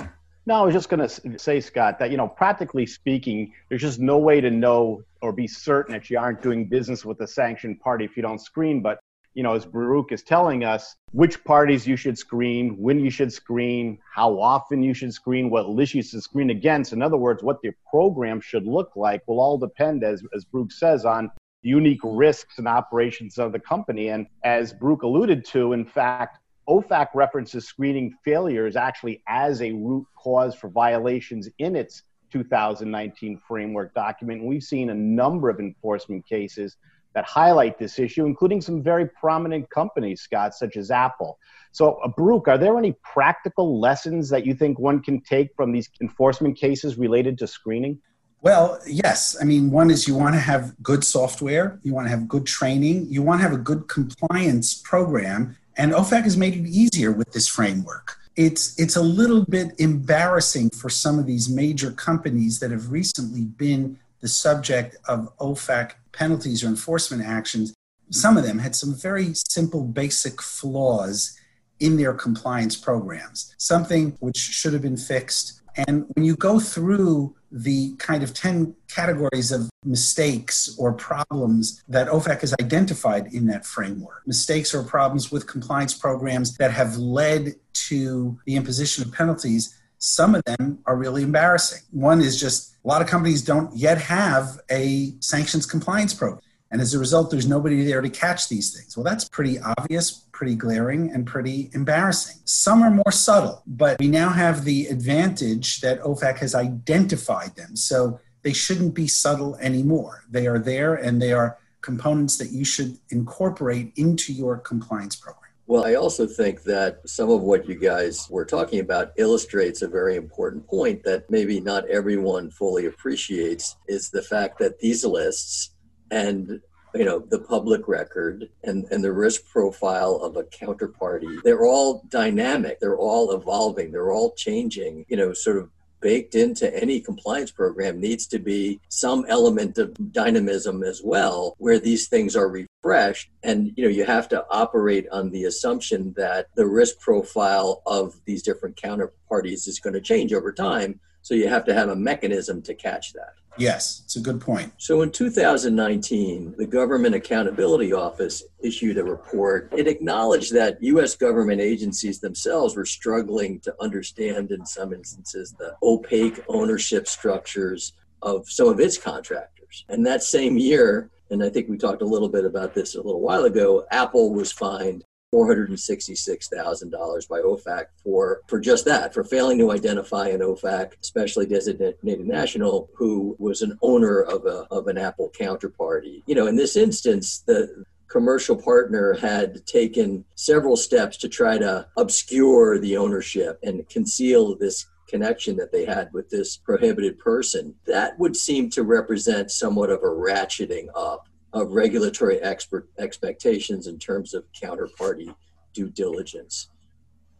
No, 0.47 0.55
I 0.55 0.61
was 0.63 0.73
just 0.73 0.89
going 0.89 1.07
to 1.07 1.39
say, 1.39 1.59
Scott, 1.59 1.99
that, 1.99 2.09
you 2.09 2.17
know, 2.17 2.27
practically 2.27 2.87
speaking, 2.87 3.53
there's 3.69 3.81
just 3.81 3.99
no 3.99 4.17
way 4.17 4.41
to 4.41 4.49
know 4.49 5.03
or 5.21 5.31
be 5.31 5.45
certain 5.47 5.93
that 5.93 6.09
you 6.09 6.17
aren't 6.17 6.41
doing 6.41 6.65
business 6.65 7.05
with 7.05 7.21
a 7.21 7.27
sanctioned 7.27 7.79
party 7.79 8.05
if 8.05 8.17
you 8.17 8.23
don't 8.23 8.39
screen. 8.39 8.81
But 8.81 8.99
you 9.33 9.43
know, 9.43 9.53
as 9.53 9.65
Baruch 9.65 10.11
is 10.11 10.23
telling 10.23 10.63
us, 10.63 10.95
which 11.11 11.43
parties 11.43 11.87
you 11.87 11.95
should 11.95 12.17
screen, 12.17 12.75
when 12.77 12.99
you 12.99 13.09
should 13.09 13.31
screen, 13.31 13.99
how 14.13 14.39
often 14.39 14.83
you 14.83 14.93
should 14.93 15.13
screen, 15.13 15.49
what 15.49 15.69
lists 15.69 15.95
you 15.95 16.03
should 16.03 16.21
screen 16.21 16.49
against. 16.49 16.91
In 16.91 17.01
other 17.01 17.17
words, 17.17 17.41
what 17.41 17.61
the 17.61 17.71
program 17.89 18.41
should 18.41 18.65
look 18.65 18.91
like 18.95 19.21
will 19.27 19.39
all 19.39 19.57
depend, 19.57 20.03
as, 20.03 20.21
as 20.35 20.43
Baruch 20.45 20.71
says, 20.71 21.05
on 21.05 21.31
the 21.63 21.69
unique 21.69 22.01
risks 22.03 22.57
and 22.57 22.67
operations 22.67 23.37
of 23.37 23.51
the 23.51 23.59
company. 23.59 24.09
And 24.09 24.27
as 24.43 24.73
Baruch 24.73 25.03
alluded 25.03 25.45
to, 25.45 25.73
in 25.73 25.85
fact, 25.85 26.39
OFAC 26.67 27.07
references 27.13 27.67
screening 27.67 28.15
failures 28.23 28.75
actually 28.75 29.23
as 29.27 29.61
a 29.61 29.71
root 29.71 30.05
cause 30.15 30.55
for 30.55 30.69
violations 30.69 31.47
in 31.59 31.75
its 31.75 32.03
2019 32.31 33.41
framework 33.47 33.93
document. 33.93 34.43
We've 34.43 34.63
seen 34.63 34.89
a 34.89 34.95
number 34.95 35.49
of 35.49 35.59
enforcement 35.59 36.25
cases 36.25 36.77
that 37.13 37.25
highlight 37.25 37.77
this 37.77 37.99
issue, 37.99 38.25
including 38.25 38.61
some 38.61 38.81
very 38.81 39.07
prominent 39.07 39.69
companies, 39.69 40.21
Scott, 40.21 40.53
such 40.53 40.77
as 40.77 40.91
Apple. 40.91 41.37
So, 41.71 41.95
uh, 42.03 42.09
Baruch, 42.09 42.47
are 42.47 42.57
there 42.57 42.77
any 42.77 42.95
practical 43.03 43.79
lessons 43.79 44.29
that 44.29 44.45
you 44.45 44.53
think 44.53 44.79
one 44.79 45.01
can 45.01 45.21
take 45.21 45.49
from 45.55 45.71
these 45.71 45.89
enforcement 46.01 46.57
cases 46.57 46.97
related 46.97 47.37
to 47.39 47.47
screening? 47.47 47.99
Well, 48.41 48.79
yes. 48.87 49.37
I 49.39 49.45
mean, 49.45 49.69
one 49.69 49.91
is 49.91 50.07
you 50.07 50.15
want 50.15 50.33
to 50.33 50.41
have 50.41 50.73
good 50.81 51.03
software, 51.03 51.79
you 51.83 51.93
want 51.93 52.07
to 52.07 52.09
have 52.09 52.27
good 52.27 52.47
training, 52.47 53.05
you 53.07 53.21
want 53.21 53.39
to 53.39 53.43
have 53.43 53.53
a 53.53 53.61
good 53.61 53.87
compliance 53.87 54.73
program, 54.73 55.55
and 55.77 55.93
OFAC 55.93 56.23
has 56.23 56.37
made 56.37 56.55
it 56.55 56.67
easier 56.67 57.11
with 57.11 57.31
this 57.33 57.47
framework. 57.47 58.17
It's 58.35 58.79
it's 58.79 58.95
a 58.95 59.01
little 59.01 59.45
bit 59.45 59.73
embarrassing 59.77 60.71
for 60.71 60.89
some 60.89 61.19
of 61.19 61.27
these 61.27 61.49
major 61.49 61.91
companies 61.91 62.59
that 62.59 62.71
have 62.71 62.91
recently 62.91 63.43
been 63.43 63.99
the 64.21 64.27
subject 64.27 64.95
of 65.07 65.35
OFAC 65.37 65.93
penalties 66.11 66.63
or 66.63 66.67
enforcement 66.67 67.23
actions. 67.23 67.73
Some 68.09 68.37
of 68.37 68.43
them 68.43 68.59
had 68.59 68.75
some 68.75 68.93
very 68.93 69.33
simple, 69.33 69.83
basic 69.83 70.41
flaws 70.41 71.37
in 71.79 71.97
their 71.97 72.13
compliance 72.13 72.75
programs, 72.75 73.55
something 73.57 74.15
which 74.19 74.37
should 74.37 74.73
have 74.73 74.81
been 74.81 74.97
fixed. 74.97 75.61
And 75.87 76.05
when 76.13 76.25
you 76.25 76.35
go 76.35 76.59
through 76.59 77.35
the 77.51 77.95
kind 77.97 78.23
of 78.23 78.33
10 78.33 78.73
categories 78.87 79.51
of 79.51 79.69
mistakes 79.83 80.73
or 80.77 80.93
problems 80.93 81.83
that 81.87 82.07
OFAC 82.07 82.41
has 82.41 82.53
identified 82.61 83.27
in 83.33 83.45
that 83.47 83.65
framework. 83.65 84.21
Mistakes 84.25 84.73
or 84.73 84.83
problems 84.83 85.31
with 85.31 85.47
compliance 85.47 85.93
programs 85.93 86.55
that 86.57 86.71
have 86.71 86.95
led 86.97 87.55
to 87.73 88.39
the 88.45 88.55
imposition 88.55 89.03
of 89.03 89.11
penalties. 89.11 89.77
Some 90.03 90.33
of 90.33 90.43
them 90.45 90.79
are 90.87 90.95
really 90.95 91.21
embarrassing. 91.21 91.83
One 91.91 92.21
is 92.21 92.39
just 92.39 92.75
a 92.83 92.87
lot 92.87 93.03
of 93.03 93.07
companies 93.07 93.43
don't 93.43 93.75
yet 93.77 93.99
have 93.99 94.59
a 94.71 95.13
sanctions 95.19 95.67
compliance 95.67 96.11
program. 96.11 96.41
And 96.71 96.81
as 96.81 96.95
a 96.95 96.99
result, 96.99 97.29
there's 97.29 97.47
nobody 97.47 97.83
there 97.83 98.01
to 98.01 98.09
catch 98.09 98.49
these 98.49 98.75
things. 98.75 98.97
Well, 98.97 99.03
that's 99.03 99.29
pretty 99.29 99.59
obvious, 99.59 100.11
pretty 100.31 100.55
glaring, 100.55 101.11
and 101.11 101.27
pretty 101.27 101.69
embarrassing. 101.73 102.37
Some 102.45 102.81
are 102.81 102.89
more 102.89 103.11
subtle, 103.11 103.61
but 103.67 103.99
we 103.99 104.07
now 104.07 104.29
have 104.29 104.63
the 104.65 104.87
advantage 104.87 105.81
that 105.81 106.01
OFAC 106.01 106.39
has 106.39 106.55
identified 106.55 107.55
them. 107.55 107.75
So 107.75 108.19
they 108.41 108.53
shouldn't 108.53 108.95
be 108.95 109.07
subtle 109.07 109.55
anymore. 109.57 110.23
They 110.31 110.47
are 110.47 110.57
there 110.57 110.95
and 110.95 111.21
they 111.21 111.31
are 111.31 111.59
components 111.81 112.37
that 112.37 112.51
you 112.51 112.65
should 112.65 112.97
incorporate 113.09 113.93
into 113.97 114.33
your 114.33 114.57
compliance 114.57 115.15
program. 115.15 115.40
Well, 115.71 115.85
I 115.85 115.95
also 115.95 116.27
think 116.27 116.63
that 116.63 116.99
some 117.07 117.29
of 117.29 117.43
what 117.43 117.65
you 117.65 117.75
guys 117.75 118.29
were 118.29 118.43
talking 118.43 118.81
about 118.81 119.13
illustrates 119.15 119.81
a 119.81 119.87
very 119.87 120.17
important 120.17 120.67
point 120.67 121.01
that 121.05 121.29
maybe 121.29 121.61
not 121.61 121.87
everyone 121.87 122.51
fully 122.51 122.87
appreciates 122.87 123.77
is 123.87 124.09
the 124.09 124.21
fact 124.21 124.59
that 124.59 124.79
these 124.79 125.05
lists 125.05 125.73
and 126.11 126.59
you 126.93 127.05
know 127.05 127.19
the 127.19 127.39
public 127.39 127.87
record 127.87 128.49
and 128.65 128.83
and 128.91 129.01
the 129.01 129.13
risk 129.13 129.49
profile 129.49 130.15
of 130.17 130.35
a 130.35 130.43
counterparty 130.43 131.41
they're 131.45 131.65
all 131.65 132.03
dynamic 132.09 132.81
they're 132.81 132.97
all 132.97 133.31
evolving 133.31 133.93
they're 133.93 134.11
all 134.11 134.33
changing 134.33 135.05
you 135.07 135.15
know 135.15 135.31
sort 135.31 135.55
of 135.55 135.69
baked 136.01 136.35
into 136.35 136.73
any 136.75 136.99
compliance 136.99 137.51
program 137.51 137.99
needs 137.99 138.27
to 138.27 138.39
be 138.39 138.79
some 138.89 139.25
element 139.29 139.77
of 139.77 139.95
dynamism 140.11 140.83
as 140.83 141.01
well 141.03 141.55
where 141.57 141.79
these 141.79 142.07
things 142.07 142.35
are 142.35 142.49
refreshed. 142.49 143.29
And 143.43 143.71
you 143.75 143.83
know 143.83 143.89
you 143.89 144.05
have 144.05 144.27
to 144.29 144.45
operate 144.49 145.07
on 145.11 145.29
the 145.29 145.45
assumption 145.45 146.13
that 146.17 146.47
the 146.55 146.67
risk 146.67 146.99
profile 146.99 147.81
of 147.85 148.19
these 148.25 148.43
different 148.43 148.75
counterparties 148.75 149.67
is 149.67 149.79
going 149.79 149.93
to 149.93 150.01
change 150.01 150.33
over 150.33 150.51
time 150.51 150.99
so 151.21 151.33
you 151.33 151.47
have 151.47 151.65
to 151.65 151.73
have 151.73 151.89
a 151.89 151.95
mechanism 151.95 152.61
to 152.61 152.73
catch 152.73 153.13
that 153.13 153.33
Yes, 153.57 154.01
it's 154.05 154.15
a 154.15 154.21
good 154.21 154.39
point. 154.39 154.71
So 154.77 155.01
in 155.01 155.11
2019, 155.11 156.55
the 156.57 156.65
Government 156.65 157.15
Accountability 157.15 157.91
Office 157.91 158.43
issued 158.59 158.97
a 158.97 159.03
report. 159.03 159.73
It 159.75 159.87
acknowledged 159.87 160.53
that 160.53 160.81
U.S. 160.81 161.15
government 161.15 161.59
agencies 161.59 162.19
themselves 162.19 162.75
were 162.75 162.85
struggling 162.85 163.59
to 163.61 163.75
understand, 163.81 164.51
in 164.51 164.65
some 164.65 164.93
instances, 164.93 165.53
the 165.59 165.75
opaque 165.83 166.43
ownership 166.47 167.07
structures 167.07 167.93
of 168.21 168.49
some 168.49 168.69
of 168.69 168.79
its 168.79 168.97
contractors. 168.97 169.85
And 169.89 170.05
that 170.05 170.23
same 170.23 170.57
year, 170.57 171.09
and 171.29 171.43
I 171.43 171.49
think 171.49 171.69
we 171.69 171.77
talked 171.77 172.01
a 172.01 172.05
little 172.05 172.29
bit 172.29 172.45
about 172.45 172.73
this 172.73 172.95
a 172.95 173.01
little 173.01 173.21
while 173.21 173.43
ago, 173.43 173.85
Apple 173.91 174.33
was 174.33 174.51
fined 174.51 175.03
$466,000 175.33 177.27
by 177.27 177.39
OFAC 177.39 177.85
for, 178.03 178.41
for 178.47 178.59
just 178.59 178.85
that, 178.85 179.13
for 179.13 179.23
failing 179.23 179.57
to 179.59 179.71
identify 179.71 180.27
an 180.27 180.41
OFAC, 180.41 180.93
specially 181.01 181.45
designated 181.45 182.27
national, 182.27 182.89
who 182.93 183.35
was 183.39 183.61
an 183.61 183.77
owner 183.81 184.21
of, 184.21 184.45
a, 184.45 184.67
of 184.71 184.87
an 184.87 184.97
Apple 184.97 185.31
counterparty. 185.39 186.23
You 186.25 186.35
know, 186.35 186.47
in 186.47 186.55
this 186.55 186.75
instance, 186.75 187.39
the 187.39 187.85
commercial 188.07 188.57
partner 188.57 189.13
had 189.13 189.65
taken 189.65 190.25
several 190.35 190.75
steps 190.75 191.15
to 191.17 191.29
try 191.29 191.57
to 191.57 191.87
obscure 191.95 192.77
the 192.77 192.97
ownership 192.97 193.57
and 193.63 193.87
conceal 193.87 194.55
this 194.57 194.87
connection 195.07 195.55
that 195.57 195.71
they 195.71 195.85
had 195.85 196.11
with 196.13 196.29
this 196.29 196.57
prohibited 196.57 197.19
person. 197.19 197.75
That 197.85 198.17
would 198.19 198.35
seem 198.35 198.69
to 198.71 198.83
represent 198.83 199.51
somewhat 199.51 199.89
of 199.89 199.99
a 200.03 200.07
ratcheting 200.07 200.87
up 200.95 201.27
of 201.53 201.71
regulatory 201.71 202.41
expert 202.41 202.89
expectations 202.97 203.87
in 203.87 203.99
terms 203.99 204.33
of 204.33 204.45
counterparty 204.53 205.33
due 205.73 205.89
diligence. 205.89 206.69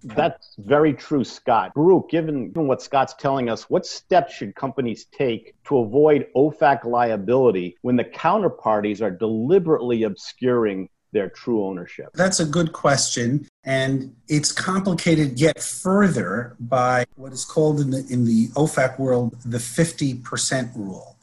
That's 0.04 0.56
very 0.58 0.94
true, 0.94 1.24
Scott. 1.24 1.74
Baruch, 1.76 2.10
given 2.10 2.52
what 2.54 2.82
Scott's 2.82 3.14
telling 3.14 3.50
us, 3.50 3.70
what 3.70 3.86
steps 3.86 4.34
should 4.34 4.56
companies 4.56 5.06
take 5.12 5.54
to 5.66 5.78
avoid 5.78 6.28
OFAC 6.36 6.86
liability 6.86 7.78
when 7.82 7.96
the 7.96 8.04
counterparties 8.04 9.02
are 9.02 9.12
deliberately 9.12 10.04
obscuring 10.04 10.90
their 11.12 11.30
true 11.30 11.64
ownership? 11.64 12.10
That's 12.14 12.40
a 12.40 12.46
good 12.46 12.74
question. 12.74 13.48
And 13.64 14.16
it's 14.28 14.52
complicated 14.52 15.40
yet 15.40 15.62
further 15.62 16.56
by 16.60 17.06
what 17.16 17.32
is 17.32 17.46
called 17.46 17.80
in 17.80 17.92
the, 17.92 18.06
in 18.10 18.26
the 18.26 18.48
OFAC 18.50 18.98
world 18.98 19.36
the 19.46 19.60
50% 19.60 20.76
rule. 20.76 21.18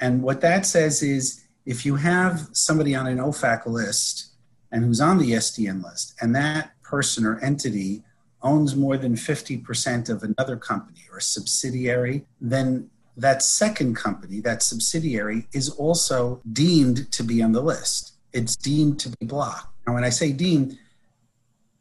And 0.00 0.22
what 0.22 0.40
that 0.42 0.66
says 0.66 1.02
is 1.02 1.39
if 1.66 1.84
you 1.84 1.96
have 1.96 2.48
somebody 2.52 2.94
on 2.94 3.06
an 3.06 3.18
OFAC 3.18 3.66
list 3.66 4.32
and 4.72 4.84
who's 4.84 5.00
on 5.00 5.18
the 5.18 5.32
SDN 5.32 5.82
list, 5.82 6.14
and 6.20 6.34
that 6.34 6.72
person 6.82 7.24
or 7.24 7.38
entity 7.40 8.02
owns 8.42 8.74
more 8.74 8.96
than 8.96 9.14
50% 9.14 10.08
of 10.08 10.22
another 10.22 10.56
company 10.56 11.00
or 11.12 11.20
subsidiary, 11.20 12.24
then 12.40 12.88
that 13.16 13.42
second 13.42 13.96
company, 13.96 14.40
that 14.40 14.62
subsidiary, 14.62 15.46
is 15.52 15.68
also 15.70 16.40
deemed 16.52 17.10
to 17.12 17.22
be 17.22 17.42
on 17.42 17.52
the 17.52 17.60
list. 17.60 18.14
It's 18.32 18.56
deemed 18.56 18.98
to 19.00 19.10
be 19.10 19.26
blocked. 19.26 19.66
Now, 19.86 19.94
when 19.94 20.04
I 20.04 20.10
say 20.10 20.32
deemed, 20.32 20.78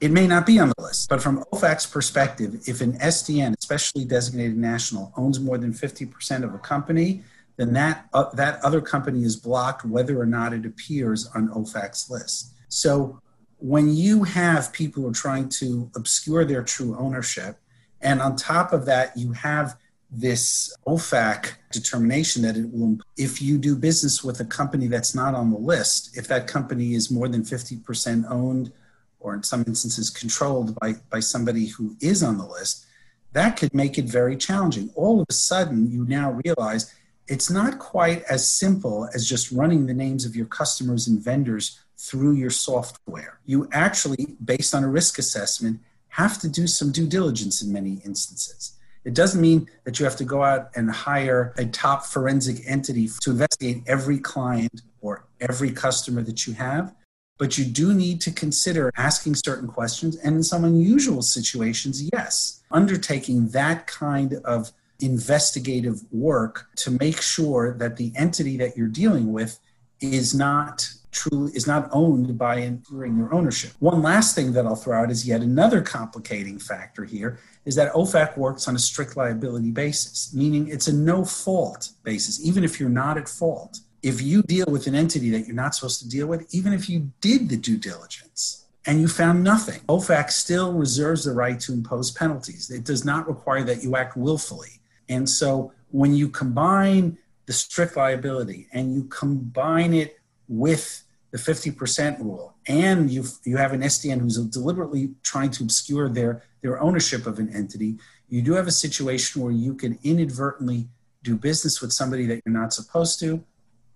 it 0.01 0.11
may 0.11 0.27
not 0.27 0.45
be 0.45 0.59
on 0.59 0.69
the 0.69 0.83
list, 0.83 1.09
but 1.09 1.21
from 1.21 1.43
OFAC's 1.53 1.85
perspective, 1.85 2.61
if 2.67 2.81
an 2.81 2.93
SDN, 2.99 3.55
especially 3.57 4.05
designated 4.05 4.57
national, 4.57 5.13
owns 5.17 5.39
more 5.39 5.57
than 5.57 5.73
50% 5.73 6.43
of 6.43 6.53
a 6.53 6.57
company, 6.59 7.23
then 7.59 7.73
that, 7.73 8.07
uh, 8.13 8.29
that 8.35 8.63
other 8.63 8.79
company 8.79 9.23
is 9.23 9.35
blocked 9.35 9.83
whether 9.83 10.17
or 10.17 10.25
not 10.25 10.53
it 10.53 10.65
appears 10.65 11.27
on 11.35 11.49
OFAC's 11.49 12.09
list. 12.09 12.53
So 12.69 13.19
when 13.57 13.93
you 13.93 14.23
have 14.23 14.71
people 14.71 15.03
who 15.03 15.09
are 15.09 15.13
trying 15.13 15.49
to 15.49 15.91
obscure 15.93 16.45
their 16.45 16.63
true 16.63 16.95
ownership, 16.97 17.57
and 18.01 18.21
on 18.21 18.37
top 18.37 18.71
of 18.71 18.85
that, 18.85 19.17
you 19.17 19.33
have 19.33 19.75
this 20.09 20.73
OFAC 20.87 21.51
determination 21.69 22.43
that 22.43 22.55
it 22.55 22.71
will, 22.71 22.97
if 23.17 23.41
you 23.41 23.57
do 23.57 23.75
business 23.75 24.23
with 24.23 24.39
a 24.39 24.45
company 24.45 24.87
that's 24.87 25.13
not 25.13 25.35
on 25.35 25.51
the 25.51 25.57
list, 25.57 26.17
if 26.17 26.29
that 26.29 26.47
company 26.47 26.93
is 26.93 27.11
more 27.11 27.27
than 27.27 27.43
50% 27.43 28.25
owned 28.31 28.71
or 29.19 29.35
in 29.35 29.43
some 29.43 29.65
instances 29.67 30.09
controlled 30.09 30.79
by, 30.79 30.93
by 31.11 31.19
somebody 31.19 31.67
who 31.67 31.97
is 31.99 32.23
on 32.23 32.37
the 32.37 32.45
list, 32.45 32.85
that 33.33 33.57
could 33.57 33.73
make 33.73 33.97
it 33.97 34.05
very 34.05 34.35
challenging. 34.35 34.89
All 34.95 35.19
of 35.19 35.27
a 35.29 35.33
sudden, 35.33 35.91
you 35.91 36.05
now 36.05 36.39
realize 36.45 36.93
it's 37.29 37.49
not 37.49 37.77
quite 37.77 38.23
as 38.23 38.51
simple 38.51 39.07
as 39.13 39.29
just 39.29 39.51
running 39.51 39.85
the 39.85 39.93
names 39.93 40.25
of 40.25 40.35
your 40.35 40.47
customers 40.47 41.07
and 41.07 41.21
vendors 41.21 41.79
through 41.97 42.33
your 42.33 42.49
software. 42.49 43.39
You 43.45 43.69
actually, 43.71 44.35
based 44.43 44.73
on 44.73 44.83
a 44.83 44.89
risk 44.89 45.19
assessment, 45.19 45.79
have 46.09 46.39
to 46.41 46.49
do 46.49 46.65
some 46.65 46.91
due 46.91 47.07
diligence 47.07 47.61
in 47.61 47.71
many 47.71 48.01
instances. 48.03 48.73
It 49.05 49.13
doesn't 49.13 49.39
mean 49.39 49.69
that 49.83 49.99
you 49.99 50.05
have 50.05 50.15
to 50.17 50.25
go 50.25 50.43
out 50.43 50.71
and 50.75 50.89
hire 50.89 51.53
a 51.57 51.65
top 51.65 52.05
forensic 52.05 52.67
entity 52.67 53.09
to 53.21 53.31
investigate 53.31 53.83
every 53.87 54.17
client 54.19 54.81
or 55.01 55.25
every 55.39 55.71
customer 55.71 56.21
that 56.23 56.47
you 56.47 56.53
have, 56.53 56.93
but 57.37 57.57
you 57.57 57.63
do 57.63 57.93
need 57.93 58.21
to 58.21 58.31
consider 58.31 58.91
asking 58.97 59.35
certain 59.35 59.67
questions. 59.67 60.17
And 60.17 60.35
in 60.35 60.43
some 60.43 60.65
unusual 60.65 61.21
situations, 61.21 62.09
yes, 62.11 62.61
undertaking 62.71 63.49
that 63.49 63.87
kind 63.87 64.33
of 64.43 64.73
investigative 64.99 66.01
work 66.11 66.67
to 66.77 66.91
make 66.91 67.21
sure 67.21 67.73
that 67.77 67.97
the 67.97 68.11
entity 68.15 68.57
that 68.57 68.75
you're 68.75 68.87
dealing 68.87 69.31
with 69.31 69.59
is 70.01 70.33
not 70.33 70.89
truly 71.11 71.51
is 71.53 71.65
not 71.65 71.89
owned 71.91 72.37
by 72.37 72.57
ensuring 72.57 73.17
your 73.17 73.33
ownership. 73.33 73.71
One 73.79 74.03
last 74.03 74.35
thing 74.35 74.53
that 74.53 74.67
I'll 74.67 74.75
throw 74.75 75.01
out 75.01 75.09
is 75.09 75.27
yet 75.27 75.41
another 75.41 75.81
complicating 75.81 76.59
factor 76.59 77.03
here 77.03 77.39
is 77.65 77.75
that 77.75 77.91
OFAC 77.93 78.37
works 78.37 78.67
on 78.67 78.75
a 78.75 78.79
strict 78.79 79.17
liability 79.17 79.71
basis, 79.71 80.31
meaning 80.35 80.67
it's 80.67 80.87
a 80.87 80.93
no 80.93 81.25
fault 81.25 81.89
basis, 82.03 82.45
even 82.45 82.63
if 82.63 82.79
you're 82.79 82.89
not 82.89 83.17
at 83.17 83.27
fault. 83.27 83.79
if 84.01 84.21
you 84.21 84.41
deal 84.43 84.65
with 84.67 84.87
an 84.87 84.95
entity 84.95 85.29
that 85.31 85.45
you're 85.45 85.55
not 85.55 85.75
supposed 85.75 85.99
to 86.01 86.09
deal 86.09 86.27
with, 86.27 86.53
even 86.53 86.73
if 86.73 86.89
you 86.89 87.11
did 87.21 87.49
the 87.49 87.57
due 87.57 87.77
diligence 87.77 88.65
and 88.85 89.01
you 89.01 89.07
found 89.07 89.43
nothing, 89.43 89.81
OFAC 89.89 90.31
still 90.31 90.73
reserves 90.73 91.25
the 91.25 91.33
right 91.33 91.59
to 91.59 91.73
impose 91.73 92.11
penalties. 92.11 92.69
It 92.69 92.85
does 92.85 93.03
not 93.03 93.27
require 93.27 93.63
that 93.63 93.83
you 93.83 93.95
act 93.95 94.15
willfully. 94.15 94.78
And 95.09 95.27
so 95.27 95.73
when 95.91 96.13
you 96.13 96.29
combine 96.29 97.17
the 97.45 97.53
strict 97.53 97.97
liability 97.97 98.67
and 98.71 98.93
you 98.93 99.05
combine 99.05 99.93
it 99.93 100.19
with 100.47 101.03
the 101.31 101.37
50% 101.37 102.19
rule 102.19 102.55
and 102.67 103.09
you 103.11 103.23
you 103.43 103.57
have 103.57 103.73
an 103.73 103.81
SDN 103.81 104.19
who's 104.19 104.37
deliberately 104.37 105.11
trying 105.23 105.51
to 105.51 105.63
obscure 105.63 106.09
their 106.09 106.43
their 106.61 106.81
ownership 106.81 107.25
of 107.25 107.39
an 107.39 107.49
entity, 107.55 107.97
you 108.29 108.41
do 108.41 108.53
have 108.53 108.67
a 108.67 108.71
situation 108.71 109.41
where 109.41 109.51
you 109.51 109.73
can 109.73 109.97
inadvertently 110.03 110.87
do 111.23 111.35
business 111.35 111.81
with 111.81 111.91
somebody 111.91 112.25
that 112.25 112.41
you're 112.45 112.53
not 112.53 112.73
supposed 112.73 113.19
to 113.19 113.43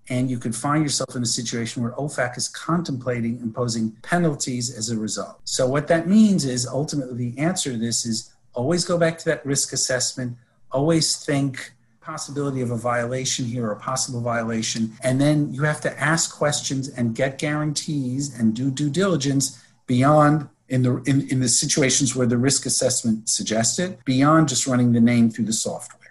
and 0.10 0.30
you 0.30 0.38
could 0.38 0.56
find 0.56 0.84
yourself 0.84 1.16
in 1.16 1.24
a 1.24 1.26
situation 1.26 1.82
where 1.82 1.94
OFAC 1.94 2.38
is 2.38 2.50
contemplating 2.50 3.40
imposing 3.40 3.92
penalties 4.02 4.76
as 4.76 4.90
a 4.90 4.98
result. 4.98 5.40
So 5.46 5.68
what 5.68 5.88
that 5.88 6.08
means 6.08 6.44
is 6.46 6.68
ultimately 6.68 7.30
the 7.30 7.40
answer 7.40 7.72
to 7.72 7.78
this 7.78 8.06
is 8.06 8.34
always 8.54 8.84
go 8.84 8.98
back 8.98 9.18
to 9.20 9.26
that 9.26 9.46
risk 9.46 9.72
assessment, 9.72 10.38
always 10.74 11.16
think 11.16 11.74
possibility 12.02 12.60
of 12.62 12.72
a 12.72 12.78
violation 12.78 13.46
here 13.46 13.68
or 13.68 13.72
a 13.72 13.80
possible 13.80 14.20
violation 14.20 14.92
and 15.04 15.22
then 15.22 15.54
you 15.54 15.64
have 15.64 15.80
to 15.80 16.00
ask 16.00 16.36
questions 16.36 16.90
and 16.90 17.16
get 17.16 17.38
guarantees 17.38 18.38
and 18.38 18.54
do 18.54 18.70
due 18.70 18.90
diligence 18.90 19.64
beyond 19.88 20.50
in 20.68 20.82
the 20.82 20.96
in, 21.06 21.28
in 21.30 21.40
the 21.40 21.48
situations 21.48 22.16
where 22.16 22.28
the 22.28 22.38
risk 22.38 22.66
assessment 22.66 23.30
suggested, 23.30 23.98
beyond 24.06 24.48
just 24.50 24.66
running 24.66 24.92
the 24.92 25.00
name 25.00 25.30
through 25.30 25.46
the 25.46 25.54
software 25.54 26.04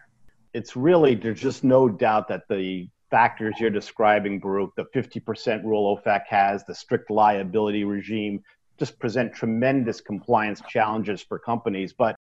it's 0.54 0.76
really 0.76 1.14
there's 1.14 1.40
just 1.40 1.64
no 1.64 1.88
doubt 1.88 2.28
that 2.28 2.47
the 2.49 2.88
factors 3.11 3.54
you're 3.59 3.71
describing, 3.71 4.38
Baruch, 4.38 4.75
the 4.75 4.87
50% 4.87 5.64
rule 5.64 5.97
OFAC 5.97 6.23
has, 6.28 6.64
the 6.64 6.75
strict 6.75 7.11
liability 7.11 7.85
regime, 7.85 8.42
just 8.78 8.99
present 8.99 9.35
tremendous 9.35 10.00
compliance 10.00 10.62
challenges 10.69 11.21
for 11.23 11.38
companies. 11.38 11.92
But 11.92 12.16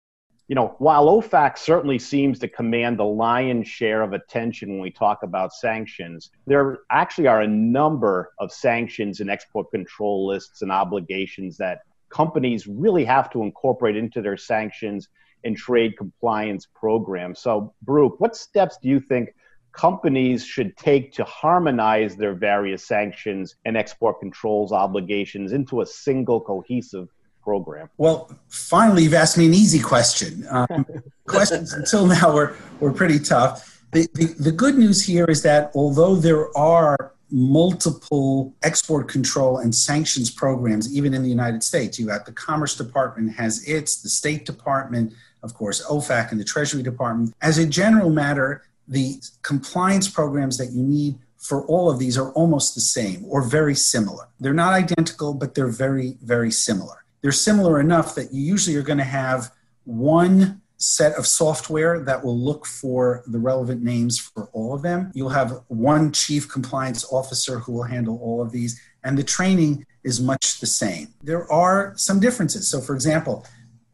you 0.48 0.54
know, 0.54 0.76
while 0.78 1.06
OFAC 1.06 1.58
certainly 1.58 1.98
seems 1.98 2.38
to 2.38 2.48
command 2.48 2.98
the 2.98 3.04
lion's 3.04 3.66
share 3.66 4.02
of 4.02 4.12
attention 4.12 4.70
when 4.70 4.80
we 4.80 4.90
talk 4.90 5.24
about 5.24 5.52
sanctions, 5.52 6.30
there 6.46 6.78
actually 6.90 7.26
are 7.26 7.42
a 7.42 7.48
number 7.48 8.32
of 8.38 8.52
sanctions 8.52 9.20
and 9.20 9.28
export 9.28 9.70
control 9.72 10.26
lists 10.26 10.62
and 10.62 10.70
obligations 10.70 11.56
that 11.56 11.80
companies 12.10 12.68
really 12.68 13.04
have 13.04 13.28
to 13.30 13.42
incorporate 13.42 13.96
into 13.96 14.22
their 14.22 14.36
sanctions 14.36 15.08
and 15.42 15.56
trade 15.56 15.96
compliance 15.98 16.66
programs. 16.74 17.40
So, 17.40 17.74
Baruch, 17.82 18.20
what 18.20 18.36
steps 18.36 18.78
do 18.80 18.88
you 18.88 19.00
think 19.00 19.34
companies 19.72 20.44
should 20.44 20.76
take 20.76 21.12
to 21.12 21.24
harmonize 21.24 22.16
their 22.16 22.34
various 22.34 22.86
sanctions 22.86 23.56
and 23.64 23.76
export 23.76 24.20
controls 24.20 24.72
obligations 24.72 25.52
into 25.52 25.80
a 25.80 25.86
single 25.86 26.40
cohesive 26.40 27.08
program? 27.46 27.88
Well, 27.96 28.28
finally, 28.48 29.04
you've 29.04 29.14
asked 29.14 29.38
me 29.38 29.46
an 29.46 29.54
easy 29.54 29.78
question. 29.78 30.44
Um, 30.50 30.84
questions 31.26 31.72
until 31.72 32.04
now 32.04 32.34
were, 32.34 32.56
were 32.80 32.92
pretty 32.92 33.20
tough. 33.20 33.84
The, 33.92 34.08
the, 34.14 34.26
the 34.48 34.50
good 34.52 34.76
news 34.76 35.00
here 35.06 35.26
is 35.26 35.42
that 35.42 35.70
although 35.76 36.16
there 36.16 36.44
are 36.58 37.12
multiple 37.30 38.52
export 38.64 39.08
control 39.08 39.58
and 39.58 39.72
sanctions 39.72 40.28
programs, 40.28 40.92
even 40.92 41.14
in 41.14 41.22
the 41.22 41.28
United 41.28 41.62
States, 41.62 42.00
you 42.00 42.06
got 42.06 42.26
the 42.26 42.32
Commerce 42.32 42.76
Department 42.76 43.32
has 43.36 43.66
its, 43.68 44.02
the 44.02 44.08
State 44.08 44.44
Department, 44.44 45.14
of 45.44 45.54
course, 45.54 45.86
OFAC 45.86 46.32
and 46.32 46.40
the 46.40 46.44
Treasury 46.44 46.82
Department. 46.82 47.32
As 47.42 47.58
a 47.58 47.66
general 47.66 48.10
matter, 48.10 48.64
the 48.88 49.20
compliance 49.42 50.08
programs 50.08 50.58
that 50.58 50.72
you 50.72 50.82
need 50.82 51.14
for 51.38 51.64
all 51.66 51.88
of 51.88 52.00
these 52.00 52.18
are 52.18 52.32
almost 52.32 52.74
the 52.74 52.80
same 52.80 53.24
or 53.28 53.40
very 53.40 53.76
similar. 53.76 54.26
They're 54.40 54.60
not 54.64 54.72
identical, 54.72 55.32
but 55.32 55.54
they're 55.54 55.76
very, 55.86 56.16
very 56.22 56.50
similar. 56.50 57.04
They're 57.22 57.32
similar 57.32 57.80
enough 57.80 58.14
that 58.14 58.32
you 58.32 58.42
usually 58.42 58.76
are 58.76 58.82
going 58.82 58.98
to 58.98 59.04
have 59.04 59.50
one 59.84 60.60
set 60.78 61.14
of 61.14 61.26
software 61.26 62.00
that 62.00 62.22
will 62.22 62.38
look 62.38 62.66
for 62.66 63.22
the 63.26 63.38
relevant 63.38 63.82
names 63.82 64.18
for 64.18 64.48
all 64.52 64.74
of 64.74 64.82
them. 64.82 65.10
You'll 65.14 65.30
have 65.30 65.62
one 65.68 66.12
chief 66.12 66.48
compliance 66.48 67.10
officer 67.10 67.58
who 67.58 67.72
will 67.72 67.84
handle 67.84 68.18
all 68.22 68.42
of 68.42 68.52
these, 68.52 68.80
and 69.02 69.16
the 69.16 69.22
training 69.22 69.86
is 70.04 70.20
much 70.20 70.60
the 70.60 70.66
same. 70.66 71.14
There 71.22 71.50
are 71.50 71.94
some 71.96 72.20
differences. 72.20 72.68
So, 72.68 72.80
for 72.80 72.94
example, 72.94 73.46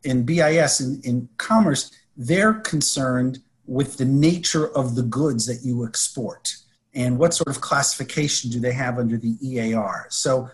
in 0.05 0.25
BIS, 0.25 0.81
in, 0.81 1.01
in 1.05 1.29
commerce, 1.37 1.93
they're 2.17 2.55
concerned 2.55 3.39
with 3.67 3.97
the 3.97 4.05
nature 4.05 4.69
of 4.77 4.97
the 4.97 5.03
goods 5.03 5.47
that 5.47 5.65
you 5.65 5.87
export 5.87 6.55
and 6.95 7.19
what 7.19 7.33
sort 7.33 7.49
of 7.49 7.61
classification 7.61 8.51
do 8.51 8.61
they 8.61 8.73
have 8.73 8.99
under 8.99 9.17
the 9.17 9.37
EAR. 9.43 10.07
So, 10.11 10.51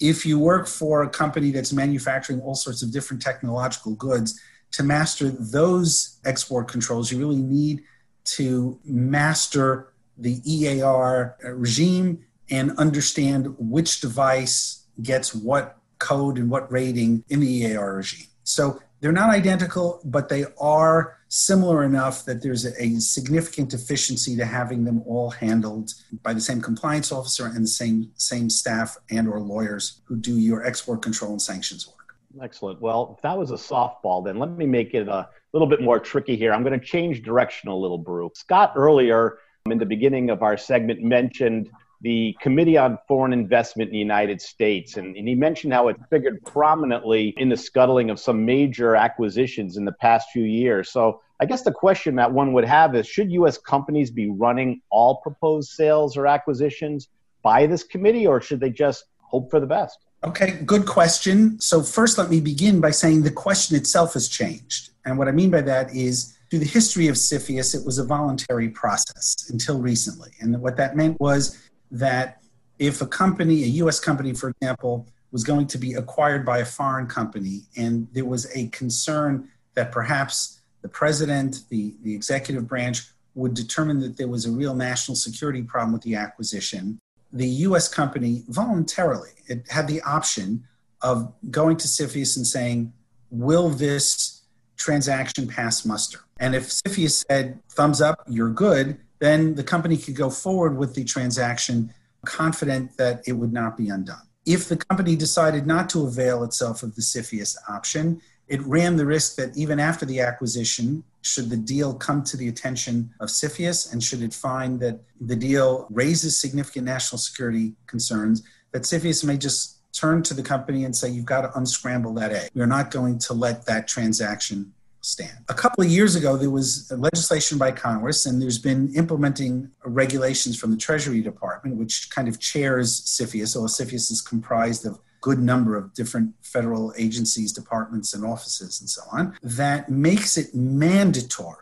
if 0.00 0.24
you 0.24 0.38
work 0.38 0.66
for 0.66 1.02
a 1.02 1.08
company 1.08 1.50
that's 1.50 1.72
manufacturing 1.72 2.40
all 2.40 2.54
sorts 2.54 2.82
of 2.82 2.90
different 2.90 3.22
technological 3.22 3.94
goods, 3.94 4.40
to 4.72 4.82
master 4.82 5.28
those 5.28 6.20
export 6.24 6.68
controls, 6.68 7.10
you 7.10 7.18
really 7.18 7.40
need 7.40 7.82
to 8.24 8.78
master 8.84 9.92
the 10.16 10.40
EAR 10.44 11.36
regime 11.42 12.24
and 12.50 12.76
understand 12.78 13.54
which 13.58 14.00
device 14.00 14.86
gets 15.02 15.34
what 15.34 15.78
code 15.98 16.38
and 16.38 16.50
what 16.50 16.70
rating 16.70 17.24
in 17.28 17.40
the 17.40 17.62
EAR 17.62 17.96
regime. 17.96 18.26
So 18.44 18.80
they're 19.00 19.12
not 19.12 19.30
identical, 19.30 20.00
but 20.04 20.28
they 20.28 20.44
are 20.60 21.18
similar 21.28 21.84
enough 21.84 22.24
that 22.24 22.42
there's 22.42 22.66
a, 22.66 23.00
significant 23.00 23.72
efficiency 23.72 24.36
to 24.36 24.44
having 24.44 24.84
them 24.84 25.02
all 25.06 25.30
handled 25.30 25.94
by 26.22 26.34
the 26.34 26.40
same 26.40 26.60
compliance 26.60 27.12
officer 27.12 27.46
and 27.46 27.62
the 27.62 27.68
same 27.68 28.10
same 28.16 28.50
staff 28.50 28.96
and 29.10 29.28
or 29.28 29.40
lawyers 29.40 30.02
who 30.04 30.16
do 30.16 30.38
your 30.38 30.64
export 30.66 31.02
control 31.02 31.30
and 31.30 31.40
sanctions 31.40 31.86
work. 31.86 31.96
Excellent. 32.42 32.80
Well, 32.80 33.14
if 33.16 33.22
that 33.22 33.36
was 33.38 33.50
a 33.50 33.54
softball, 33.54 34.24
then 34.24 34.38
let 34.38 34.50
me 34.50 34.66
make 34.66 34.94
it 34.94 35.08
a 35.08 35.28
little 35.52 35.68
bit 35.68 35.80
more 35.80 35.98
tricky 35.98 36.36
here. 36.36 36.52
I'm 36.52 36.62
going 36.62 36.78
to 36.78 36.84
change 36.84 37.22
direction 37.22 37.68
a 37.70 37.76
little, 37.76 37.98
Baruch. 37.98 38.36
Scott 38.36 38.72
earlier 38.76 39.38
in 39.66 39.78
the 39.78 39.86
beginning 39.86 40.30
of 40.30 40.42
our 40.42 40.56
segment 40.56 41.02
mentioned 41.02 41.70
the 42.02 42.34
Committee 42.40 42.78
on 42.78 42.98
Foreign 43.06 43.32
Investment 43.32 43.88
in 43.88 43.92
the 43.92 43.98
United 43.98 44.40
States. 44.40 44.96
And, 44.96 45.16
and, 45.16 45.28
he 45.28 45.34
mentioned 45.34 45.72
how 45.72 45.88
it 45.88 45.96
figured 46.08 46.42
prominently 46.46 47.34
in 47.36 47.48
the 47.48 47.56
scuttling 47.56 48.08
of 48.08 48.18
some 48.18 48.44
major 48.44 48.96
acquisitions 48.96 49.76
in 49.76 49.84
the 49.84 49.92
past 49.92 50.30
few 50.30 50.44
years. 50.44 50.90
So 50.90 51.20
I 51.40 51.44
guess 51.44 51.62
the 51.62 51.72
question 51.72 52.16
that 52.16 52.32
one 52.32 52.52
would 52.54 52.64
have 52.64 52.94
is 52.94 53.06
should 53.06 53.30
U.S. 53.32 53.58
companies 53.58 54.10
be 54.10 54.30
running 54.30 54.80
all 54.90 55.16
proposed 55.16 55.70
sales 55.70 56.16
or 56.16 56.26
acquisitions 56.26 57.08
by 57.42 57.66
this 57.66 57.82
committee, 57.82 58.26
or 58.26 58.40
should 58.40 58.60
they 58.60 58.70
just 58.70 59.04
hope 59.18 59.50
for 59.50 59.60
the 59.60 59.66
best? 59.66 59.98
Okay, 60.22 60.60
good 60.66 60.84
question. 60.84 61.58
So, 61.60 61.82
first, 61.82 62.18
let 62.18 62.28
me 62.28 62.40
begin 62.40 62.80
by 62.80 62.90
saying 62.90 63.22
the 63.22 63.30
question 63.30 63.74
itself 63.74 64.12
has 64.12 64.28
changed. 64.28 64.90
And 65.06 65.16
what 65.16 65.28
I 65.28 65.32
mean 65.32 65.50
by 65.50 65.62
that 65.62 65.94
is, 65.94 66.36
through 66.50 66.58
the 66.58 66.66
history 66.66 67.08
of 67.08 67.14
CFIUS, 67.14 67.74
it 67.74 67.86
was 67.86 67.98
a 67.98 68.04
voluntary 68.04 68.68
process 68.68 69.48
until 69.50 69.80
recently. 69.80 70.30
And 70.40 70.60
what 70.60 70.76
that 70.76 70.96
meant 70.96 71.18
was 71.20 71.69
that 71.90 72.42
if 72.78 73.00
a 73.02 73.06
company, 73.06 73.64
a 73.64 73.66
US 73.84 74.00
company, 74.00 74.32
for 74.32 74.48
example, 74.50 75.06
was 75.32 75.44
going 75.44 75.66
to 75.68 75.78
be 75.78 75.94
acquired 75.94 76.44
by 76.44 76.58
a 76.58 76.64
foreign 76.64 77.06
company, 77.06 77.62
and 77.76 78.08
there 78.12 78.24
was 78.24 78.50
a 78.56 78.68
concern 78.68 79.48
that 79.74 79.92
perhaps 79.92 80.60
the 80.82 80.88
president, 80.88 81.62
the, 81.68 81.94
the 82.02 82.14
executive 82.14 82.66
branch, 82.66 83.02
would 83.34 83.54
determine 83.54 84.00
that 84.00 84.16
there 84.16 84.28
was 84.28 84.46
a 84.46 84.50
real 84.50 84.74
national 84.74 85.14
security 85.14 85.62
problem 85.62 85.92
with 85.92 86.02
the 86.02 86.16
acquisition, 86.16 86.98
the 87.32 87.46
US 87.46 87.86
company 87.86 88.42
voluntarily 88.48 89.30
it 89.46 89.68
had 89.68 89.86
the 89.86 90.00
option 90.02 90.64
of 91.02 91.32
going 91.50 91.76
to 91.76 91.88
CFIUS 91.88 92.36
and 92.36 92.46
saying, 92.46 92.92
Will 93.30 93.68
this 93.68 94.42
transaction 94.76 95.46
pass 95.46 95.84
muster? 95.84 96.20
And 96.38 96.54
if 96.54 96.68
CFIUS 96.68 97.24
said, 97.28 97.60
Thumbs 97.70 98.00
up, 98.00 98.22
you're 98.28 98.50
good, 98.50 98.98
then 99.20 99.54
the 99.54 99.62
company 99.62 99.96
could 99.96 100.16
go 100.16 100.30
forward 100.30 100.76
with 100.76 100.94
the 100.94 101.04
transaction 101.04 101.94
confident 102.24 102.96
that 102.96 103.22
it 103.26 103.32
would 103.32 103.52
not 103.52 103.76
be 103.76 103.88
undone. 103.88 104.26
If 104.46 104.68
the 104.68 104.76
company 104.76 105.16
decided 105.16 105.66
not 105.66 105.88
to 105.90 106.06
avail 106.06 106.42
itself 106.44 106.82
of 106.82 106.94
the 106.96 107.02
CFIUS 107.02 107.56
option, 107.68 108.20
it 108.48 108.60
ran 108.62 108.96
the 108.96 109.06
risk 109.06 109.36
that 109.36 109.56
even 109.56 109.78
after 109.78 110.04
the 110.04 110.20
acquisition, 110.20 111.04
should 111.22 111.50
the 111.50 111.56
deal 111.56 111.94
come 111.94 112.24
to 112.24 112.36
the 112.36 112.48
attention 112.48 113.10
of 113.20 113.28
CFIUS 113.28 113.92
and 113.92 114.02
should 114.02 114.22
it 114.22 114.34
find 114.34 114.80
that 114.80 115.00
the 115.20 115.36
deal 115.36 115.86
raises 115.90 116.40
significant 116.40 116.86
national 116.86 117.18
security 117.18 117.74
concerns, 117.86 118.42
that 118.72 118.82
CFIUS 118.82 119.24
may 119.24 119.36
just 119.36 119.76
turn 119.92 120.22
to 120.22 120.34
the 120.34 120.42
company 120.42 120.84
and 120.84 120.96
say, 120.96 121.08
you've 121.08 121.24
got 121.24 121.42
to 121.42 121.58
unscramble 121.58 122.14
that 122.14 122.32
egg. 122.32 122.50
We're 122.54 122.66
not 122.66 122.90
going 122.90 123.18
to 123.20 123.34
let 123.34 123.66
that 123.66 123.86
transaction 123.86 124.72
stand. 125.00 125.38
A 125.48 125.54
couple 125.54 125.82
of 125.82 125.90
years 125.90 126.14
ago, 126.14 126.36
there 126.36 126.50
was 126.50 126.90
legislation 126.96 127.58
by 127.58 127.72
Congress, 127.72 128.26
and 128.26 128.40
there's 128.40 128.58
been 128.58 128.92
implementing 128.94 129.70
regulations 129.84 130.58
from 130.58 130.70
the 130.70 130.76
Treasury 130.76 131.20
Department, 131.20 131.76
which 131.76 132.10
kind 132.10 132.28
of 132.28 132.38
chairs 132.38 133.00
CFIUS. 133.02 133.48
So 133.48 133.60
CFIUS 133.62 134.10
is 134.10 134.20
comprised 134.20 134.86
of 134.86 134.98
good 135.20 135.38
number 135.38 135.76
of 135.76 135.92
different 135.94 136.34
federal 136.42 136.92
agencies, 136.96 137.52
departments, 137.52 138.14
and 138.14 138.24
offices, 138.24 138.80
and 138.80 138.88
so 138.88 139.02
on, 139.12 139.36
that 139.42 139.88
makes 139.90 140.36
it 140.36 140.54
mandatory 140.54 141.56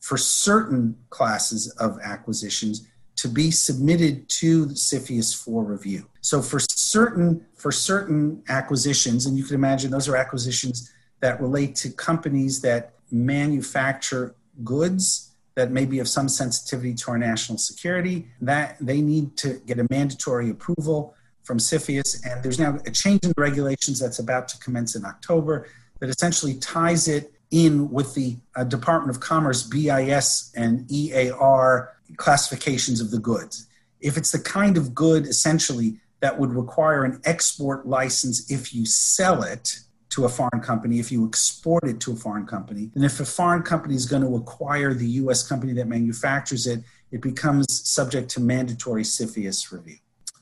for 0.00 0.16
certain 0.16 0.96
classes 1.10 1.68
of 1.78 1.98
acquisitions 2.02 2.88
to 3.16 3.28
be 3.28 3.50
submitted 3.50 4.28
to 4.28 4.66
CFIUS 4.66 5.36
for 5.36 5.64
review. 5.64 6.08
So 6.20 6.40
for 6.40 6.60
certain 6.60 7.44
for 7.56 7.72
certain 7.72 8.42
acquisitions, 8.48 9.26
and 9.26 9.36
you 9.36 9.44
can 9.44 9.56
imagine 9.56 9.90
those 9.90 10.08
are 10.08 10.16
acquisitions 10.16 10.92
that 11.20 11.40
relate 11.40 11.74
to 11.76 11.90
companies 11.90 12.60
that 12.62 12.94
manufacture 13.10 14.34
goods 14.64 15.28
that 15.58 15.72
may 15.72 15.84
be 15.84 15.98
of 15.98 16.06
some 16.06 16.28
sensitivity 16.28 16.94
to 16.94 17.10
our 17.10 17.18
national 17.18 17.58
security, 17.58 18.28
that 18.40 18.76
they 18.80 19.00
need 19.00 19.36
to 19.36 19.60
get 19.66 19.80
a 19.80 19.86
mandatory 19.90 20.50
approval 20.50 21.16
from 21.42 21.58
CFIUS. 21.58 22.24
And 22.24 22.44
there's 22.44 22.60
now 22.60 22.78
a 22.86 22.92
change 22.92 23.24
in 23.24 23.30
the 23.30 23.42
regulations 23.42 23.98
that's 23.98 24.20
about 24.20 24.46
to 24.50 24.58
commence 24.58 24.94
in 24.94 25.04
October 25.04 25.66
that 25.98 26.10
essentially 26.10 26.54
ties 26.54 27.08
it 27.08 27.32
in 27.50 27.90
with 27.90 28.14
the 28.14 28.36
uh, 28.54 28.62
Department 28.62 29.16
of 29.16 29.20
Commerce 29.20 29.64
BIS 29.64 30.52
and 30.54 30.88
EAR 30.92 31.92
classifications 32.16 33.00
of 33.00 33.10
the 33.10 33.18
goods. 33.18 33.66
If 34.00 34.16
it's 34.16 34.30
the 34.30 34.38
kind 34.38 34.76
of 34.76 34.94
good 34.94 35.26
essentially 35.26 35.98
that 36.20 36.38
would 36.38 36.52
require 36.52 37.02
an 37.02 37.20
export 37.24 37.84
license 37.84 38.48
if 38.48 38.72
you 38.72 38.86
sell 38.86 39.42
it 39.42 39.80
to 40.10 40.24
a 40.24 40.28
foreign 40.28 40.60
company, 40.60 40.98
if 40.98 41.12
you 41.12 41.26
export 41.26 41.84
it 41.84 42.00
to 42.00 42.12
a 42.12 42.16
foreign 42.16 42.46
company, 42.46 42.90
and 42.94 43.04
if 43.04 43.20
a 43.20 43.24
foreign 43.24 43.62
company 43.62 43.94
is 43.94 44.06
going 44.06 44.22
to 44.22 44.36
acquire 44.36 44.94
the 44.94 45.06
US 45.22 45.46
company 45.46 45.72
that 45.74 45.86
manufactures 45.86 46.66
it, 46.66 46.82
it 47.10 47.20
becomes 47.20 47.66
subject 47.88 48.30
to 48.30 48.40
mandatory 48.40 49.02
CFIUS 49.02 49.72
review. 49.72 49.96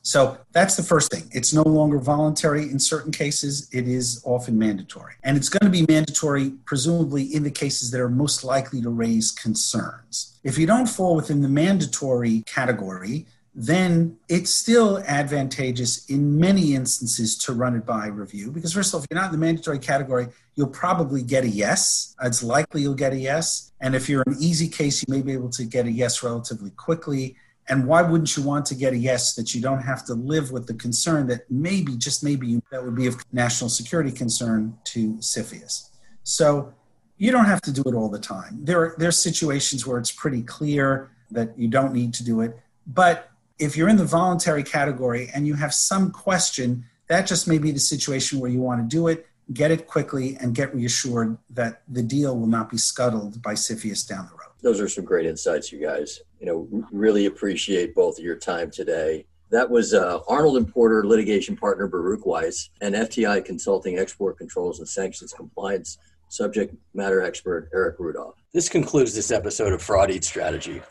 So 0.06 0.38
that's 0.52 0.76
the 0.76 0.84
first 0.84 1.10
thing. 1.10 1.24
It's 1.32 1.52
no 1.52 1.64
longer 1.64 1.98
voluntary 1.98 2.70
in 2.70 2.78
certain 2.78 3.10
cases, 3.10 3.68
it 3.72 3.88
is 3.88 4.22
often 4.24 4.56
mandatory. 4.56 5.14
And 5.24 5.36
it's 5.36 5.48
going 5.48 5.70
to 5.70 5.78
be 5.78 5.84
mandatory, 5.92 6.52
presumably, 6.64 7.24
in 7.34 7.42
the 7.42 7.50
cases 7.50 7.90
that 7.90 8.00
are 8.00 8.08
most 8.08 8.44
likely 8.44 8.80
to 8.82 8.90
raise 8.90 9.32
concerns. 9.32 10.38
If 10.44 10.58
you 10.58 10.66
don't 10.66 10.86
fall 10.86 11.16
within 11.16 11.42
the 11.42 11.48
mandatory 11.48 12.44
category, 12.46 13.26
then 13.58 14.18
it's 14.28 14.50
still 14.50 14.98
advantageous 15.06 16.04
in 16.10 16.38
many 16.38 16.74
instances 16.74 17.38
to 17.38 17.54
run 17.54 17.74
it 17.74 17.86
by 17.86 18.06
review. 18.06 18.52
Because, 18.52 18.74
first 18.74 18.90
of 18.90 18.96
all, 18.96 19.00
if 19.00 19.06
you're 19.10 19.18
not 19.18 19.32
in 19.32 19.40
the 19.40 19.44
mandatory 19.44 19.78
category, 19.78 20.28
you'll 20.56 20.68
probably 20.68 21.22
get 21.22 21.42
a 21.42 21.48
yes. 21.48 22.14
It's 22.22 22.42
likely 22.42 22.82
you'll 22.82 22.94
get 22.94 23.14
a 23.14 23.16
yes. 23.16 23.72
And 23.80 23.94
if 23.94 24.10
you're 24.10 24.22
an 24.26 24.36
easy 24.38 24.68
case, 24.68 25.02
you 25.02 25.12
may 25.12 25.22
be 25.22 25.32
able 25.32 25.48
to 25.50 25.64
get 25.64 25.86
a 25.86 25.90
yes 25.90 26.22
relatively 26.22 26.68
quickly. 26.72 27.36
And 27.70 27.86
why 27.86 28.02
wouldn't 28.02 28.36
you 28.36 28.42
want 28.42 28.66
to 28.66 28.74
get 28.74 28.92
a 28.92 28.96
yes 28.96 29.34
that 29.36 29.54
you 29.54 29.62
don't 29.62 29.80
have 29.80 30.04
to 30.04 30.12
live 30.12 30.52
with 30.52 30.66
the 30.66 30.74
concern 30.74 31.26
that 31.28 31.50
maybe, 31.50 31.96
just 31.96 32.22
maybe, 32.22 32.60
that 32.70 32.84
would 32.84 32.94
be 32.94 33.06
of 33.06 33.24
national 33.32 33.70
security 33.70 34.12
concern 34.12 34.76
to 34.84 35.14
CFIUS? 35.14 35.88
So 36.24 36.74
you 37.16 37.32
don't 37.32 37.46
have 37.46 37.62
to 37.62 37.72
do 37.72 37.82
it 37.86 37.94
all 37.94 38.10
the 38.10 38.20
time. 38.20 38.58
There 38.64 38.80
are, 38.82 38.94
there 38.98 39.08
are 39.08 39.12
situations 39.12 39.86
where 39.86 39.98
it's 39.98 40.12
pretty 40.12 40.42
clear 40.42 41.10
that 41.30 41.58
you 41.58 41.68
don't 41.68 41.94
need 41.94 42.12
to 42.14 42.24
do 42.24 42.42
it. 42.42 42.60
But 42.86 43.30
if 43.58 43.76
you're 43.76 43.88
in 43.88 43.96
the 43.96 44.04
voluntary 44.04 44.62
category 44.62 45.30
and 45.34 45.46
you 45.46 45.54
have 45.54 45.72
some 45.72 46.10
question, 46.10 46.84
that 47.08 47.26
just 47.26 47.48
may 47.48 47.58
be 47.58 47.70
the 47.70 47.80
situation 47.80 48.40
where 48.40 48.50
you 48.50 48.60
want 48.60 48.82
to 48.82 48.96
do 48.96 49.08
it, 49.08 49.26
get 49.52 49.70
it 49.70 49.86
quickly, 49.86 50.36
and 50.40 50.54
get 50.54 50.74
reassured 50.74 51.38
that 51.50 51.82
the 51.88 52.02
deal 52.02 52.36
will 52.36 52.46
not 52.46 52.70
be 52.70 52.76
scuttled 52.76 53.40
by 53.42 53.54
CFIUS 53.54 54.08
down 54.08 54.26
the 54.26 54.32
road. 54.32 54.52
Those 54.62 54.80
are 54.80 54.88
some 54.88 55.04
great 55.04 55.26
insights, 55.26 55.70
you 55.70 55.80
guys. 55.80 56.20
You 56.40 56.46
know, 56.46 56.86
really 56.90 57.26
appreciate 57.26 57.94
both 57.94 58.18
of 58.18 58.24
your 58.24 58.36
time 58.36 58.70
today. 58.70 59.26
That 59.50 59.70
was 59.70 59.94
uh, 59.94 60.18
Arnold 60.26 60.56
and 60.56 60.68
Porter 60.68 61.06
litigation 61.06 61.56
partner 61.56 61.86
Baruch 61.86 62.26
Weiss 62.26 62.70
and 62.80 62.94
FTI 62.94 63.44
Consulting 63.44 63.98
Export 63.98 64.38
Controls 64.38 64.80
and 64.80 64.88
Sanctions 64.88 65.32
Compliance 65.32 65.98
subject 66.28 66.74
matter 66.94 67.22
expert 67.22 67.70
Eric 67.72 67.96
Rudolph. 68.00 68.34
This 68.52 68.68
concludes 68.68 69.14
this 69.14 69.30
episode 69.30 69.72
of 69.72 69.80
Fraud 69.80 70.10
Eats 70.10 70.26
Strategy. 70.26 70.82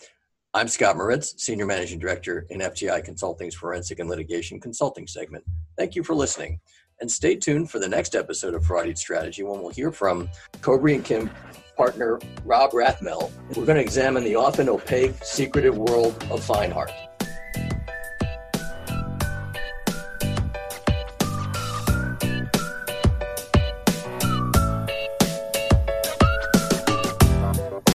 I'm 0.56 0.70
Scott 0.70 0.96
Moritz, 0.96 1.36
Senior 1.36 1.66
Managing 1.66 2.00
Director 2.00 2.48
in 2.50 2.62
FTI 2.62 3.04
Consulting's 3.04 3.54
Forensic 3.54 4.00
and 4.00 4.10
Litigation 4.10 4.58
Consulting 4.58 5.06
segment. 5.06 5.44
Thank 5.78 5.96
you 5.96 6.04
for 6.04 6.16
listening. 6.16 6.62
And 7.02 7.12
stay 7.12 7.36
tuned 7.36 7.70
for 7.70 7.80
the 7.80 7.90
next 7.90 8.16
episode 8.16 8.54
of 8.54 8.64
Fraud 8.64 8.98
Strategy 8.98 9.44
when 9.44 9.62
we'll 9.62 9.72
hear 9.72 9.92
from 9.92 10.30
Kobre 10.62 10.94
and 10.94 11.04
Kim 11.04 11.30
partner 11.76 12.22
Rob 12.46 12.72
Rathmell. 12.72 13.34
We're 13.50 13.66
going 13.66 13.76
to 13.76 13.82
examine 13.82 14.24
the 14.24 14.36
often 14.36 14.70
opaque, 14.70 15.26
secretive 15.26 15.78
world 15.78 16.14
of 16.32 16.40
Feinhardt. 16.40 17.05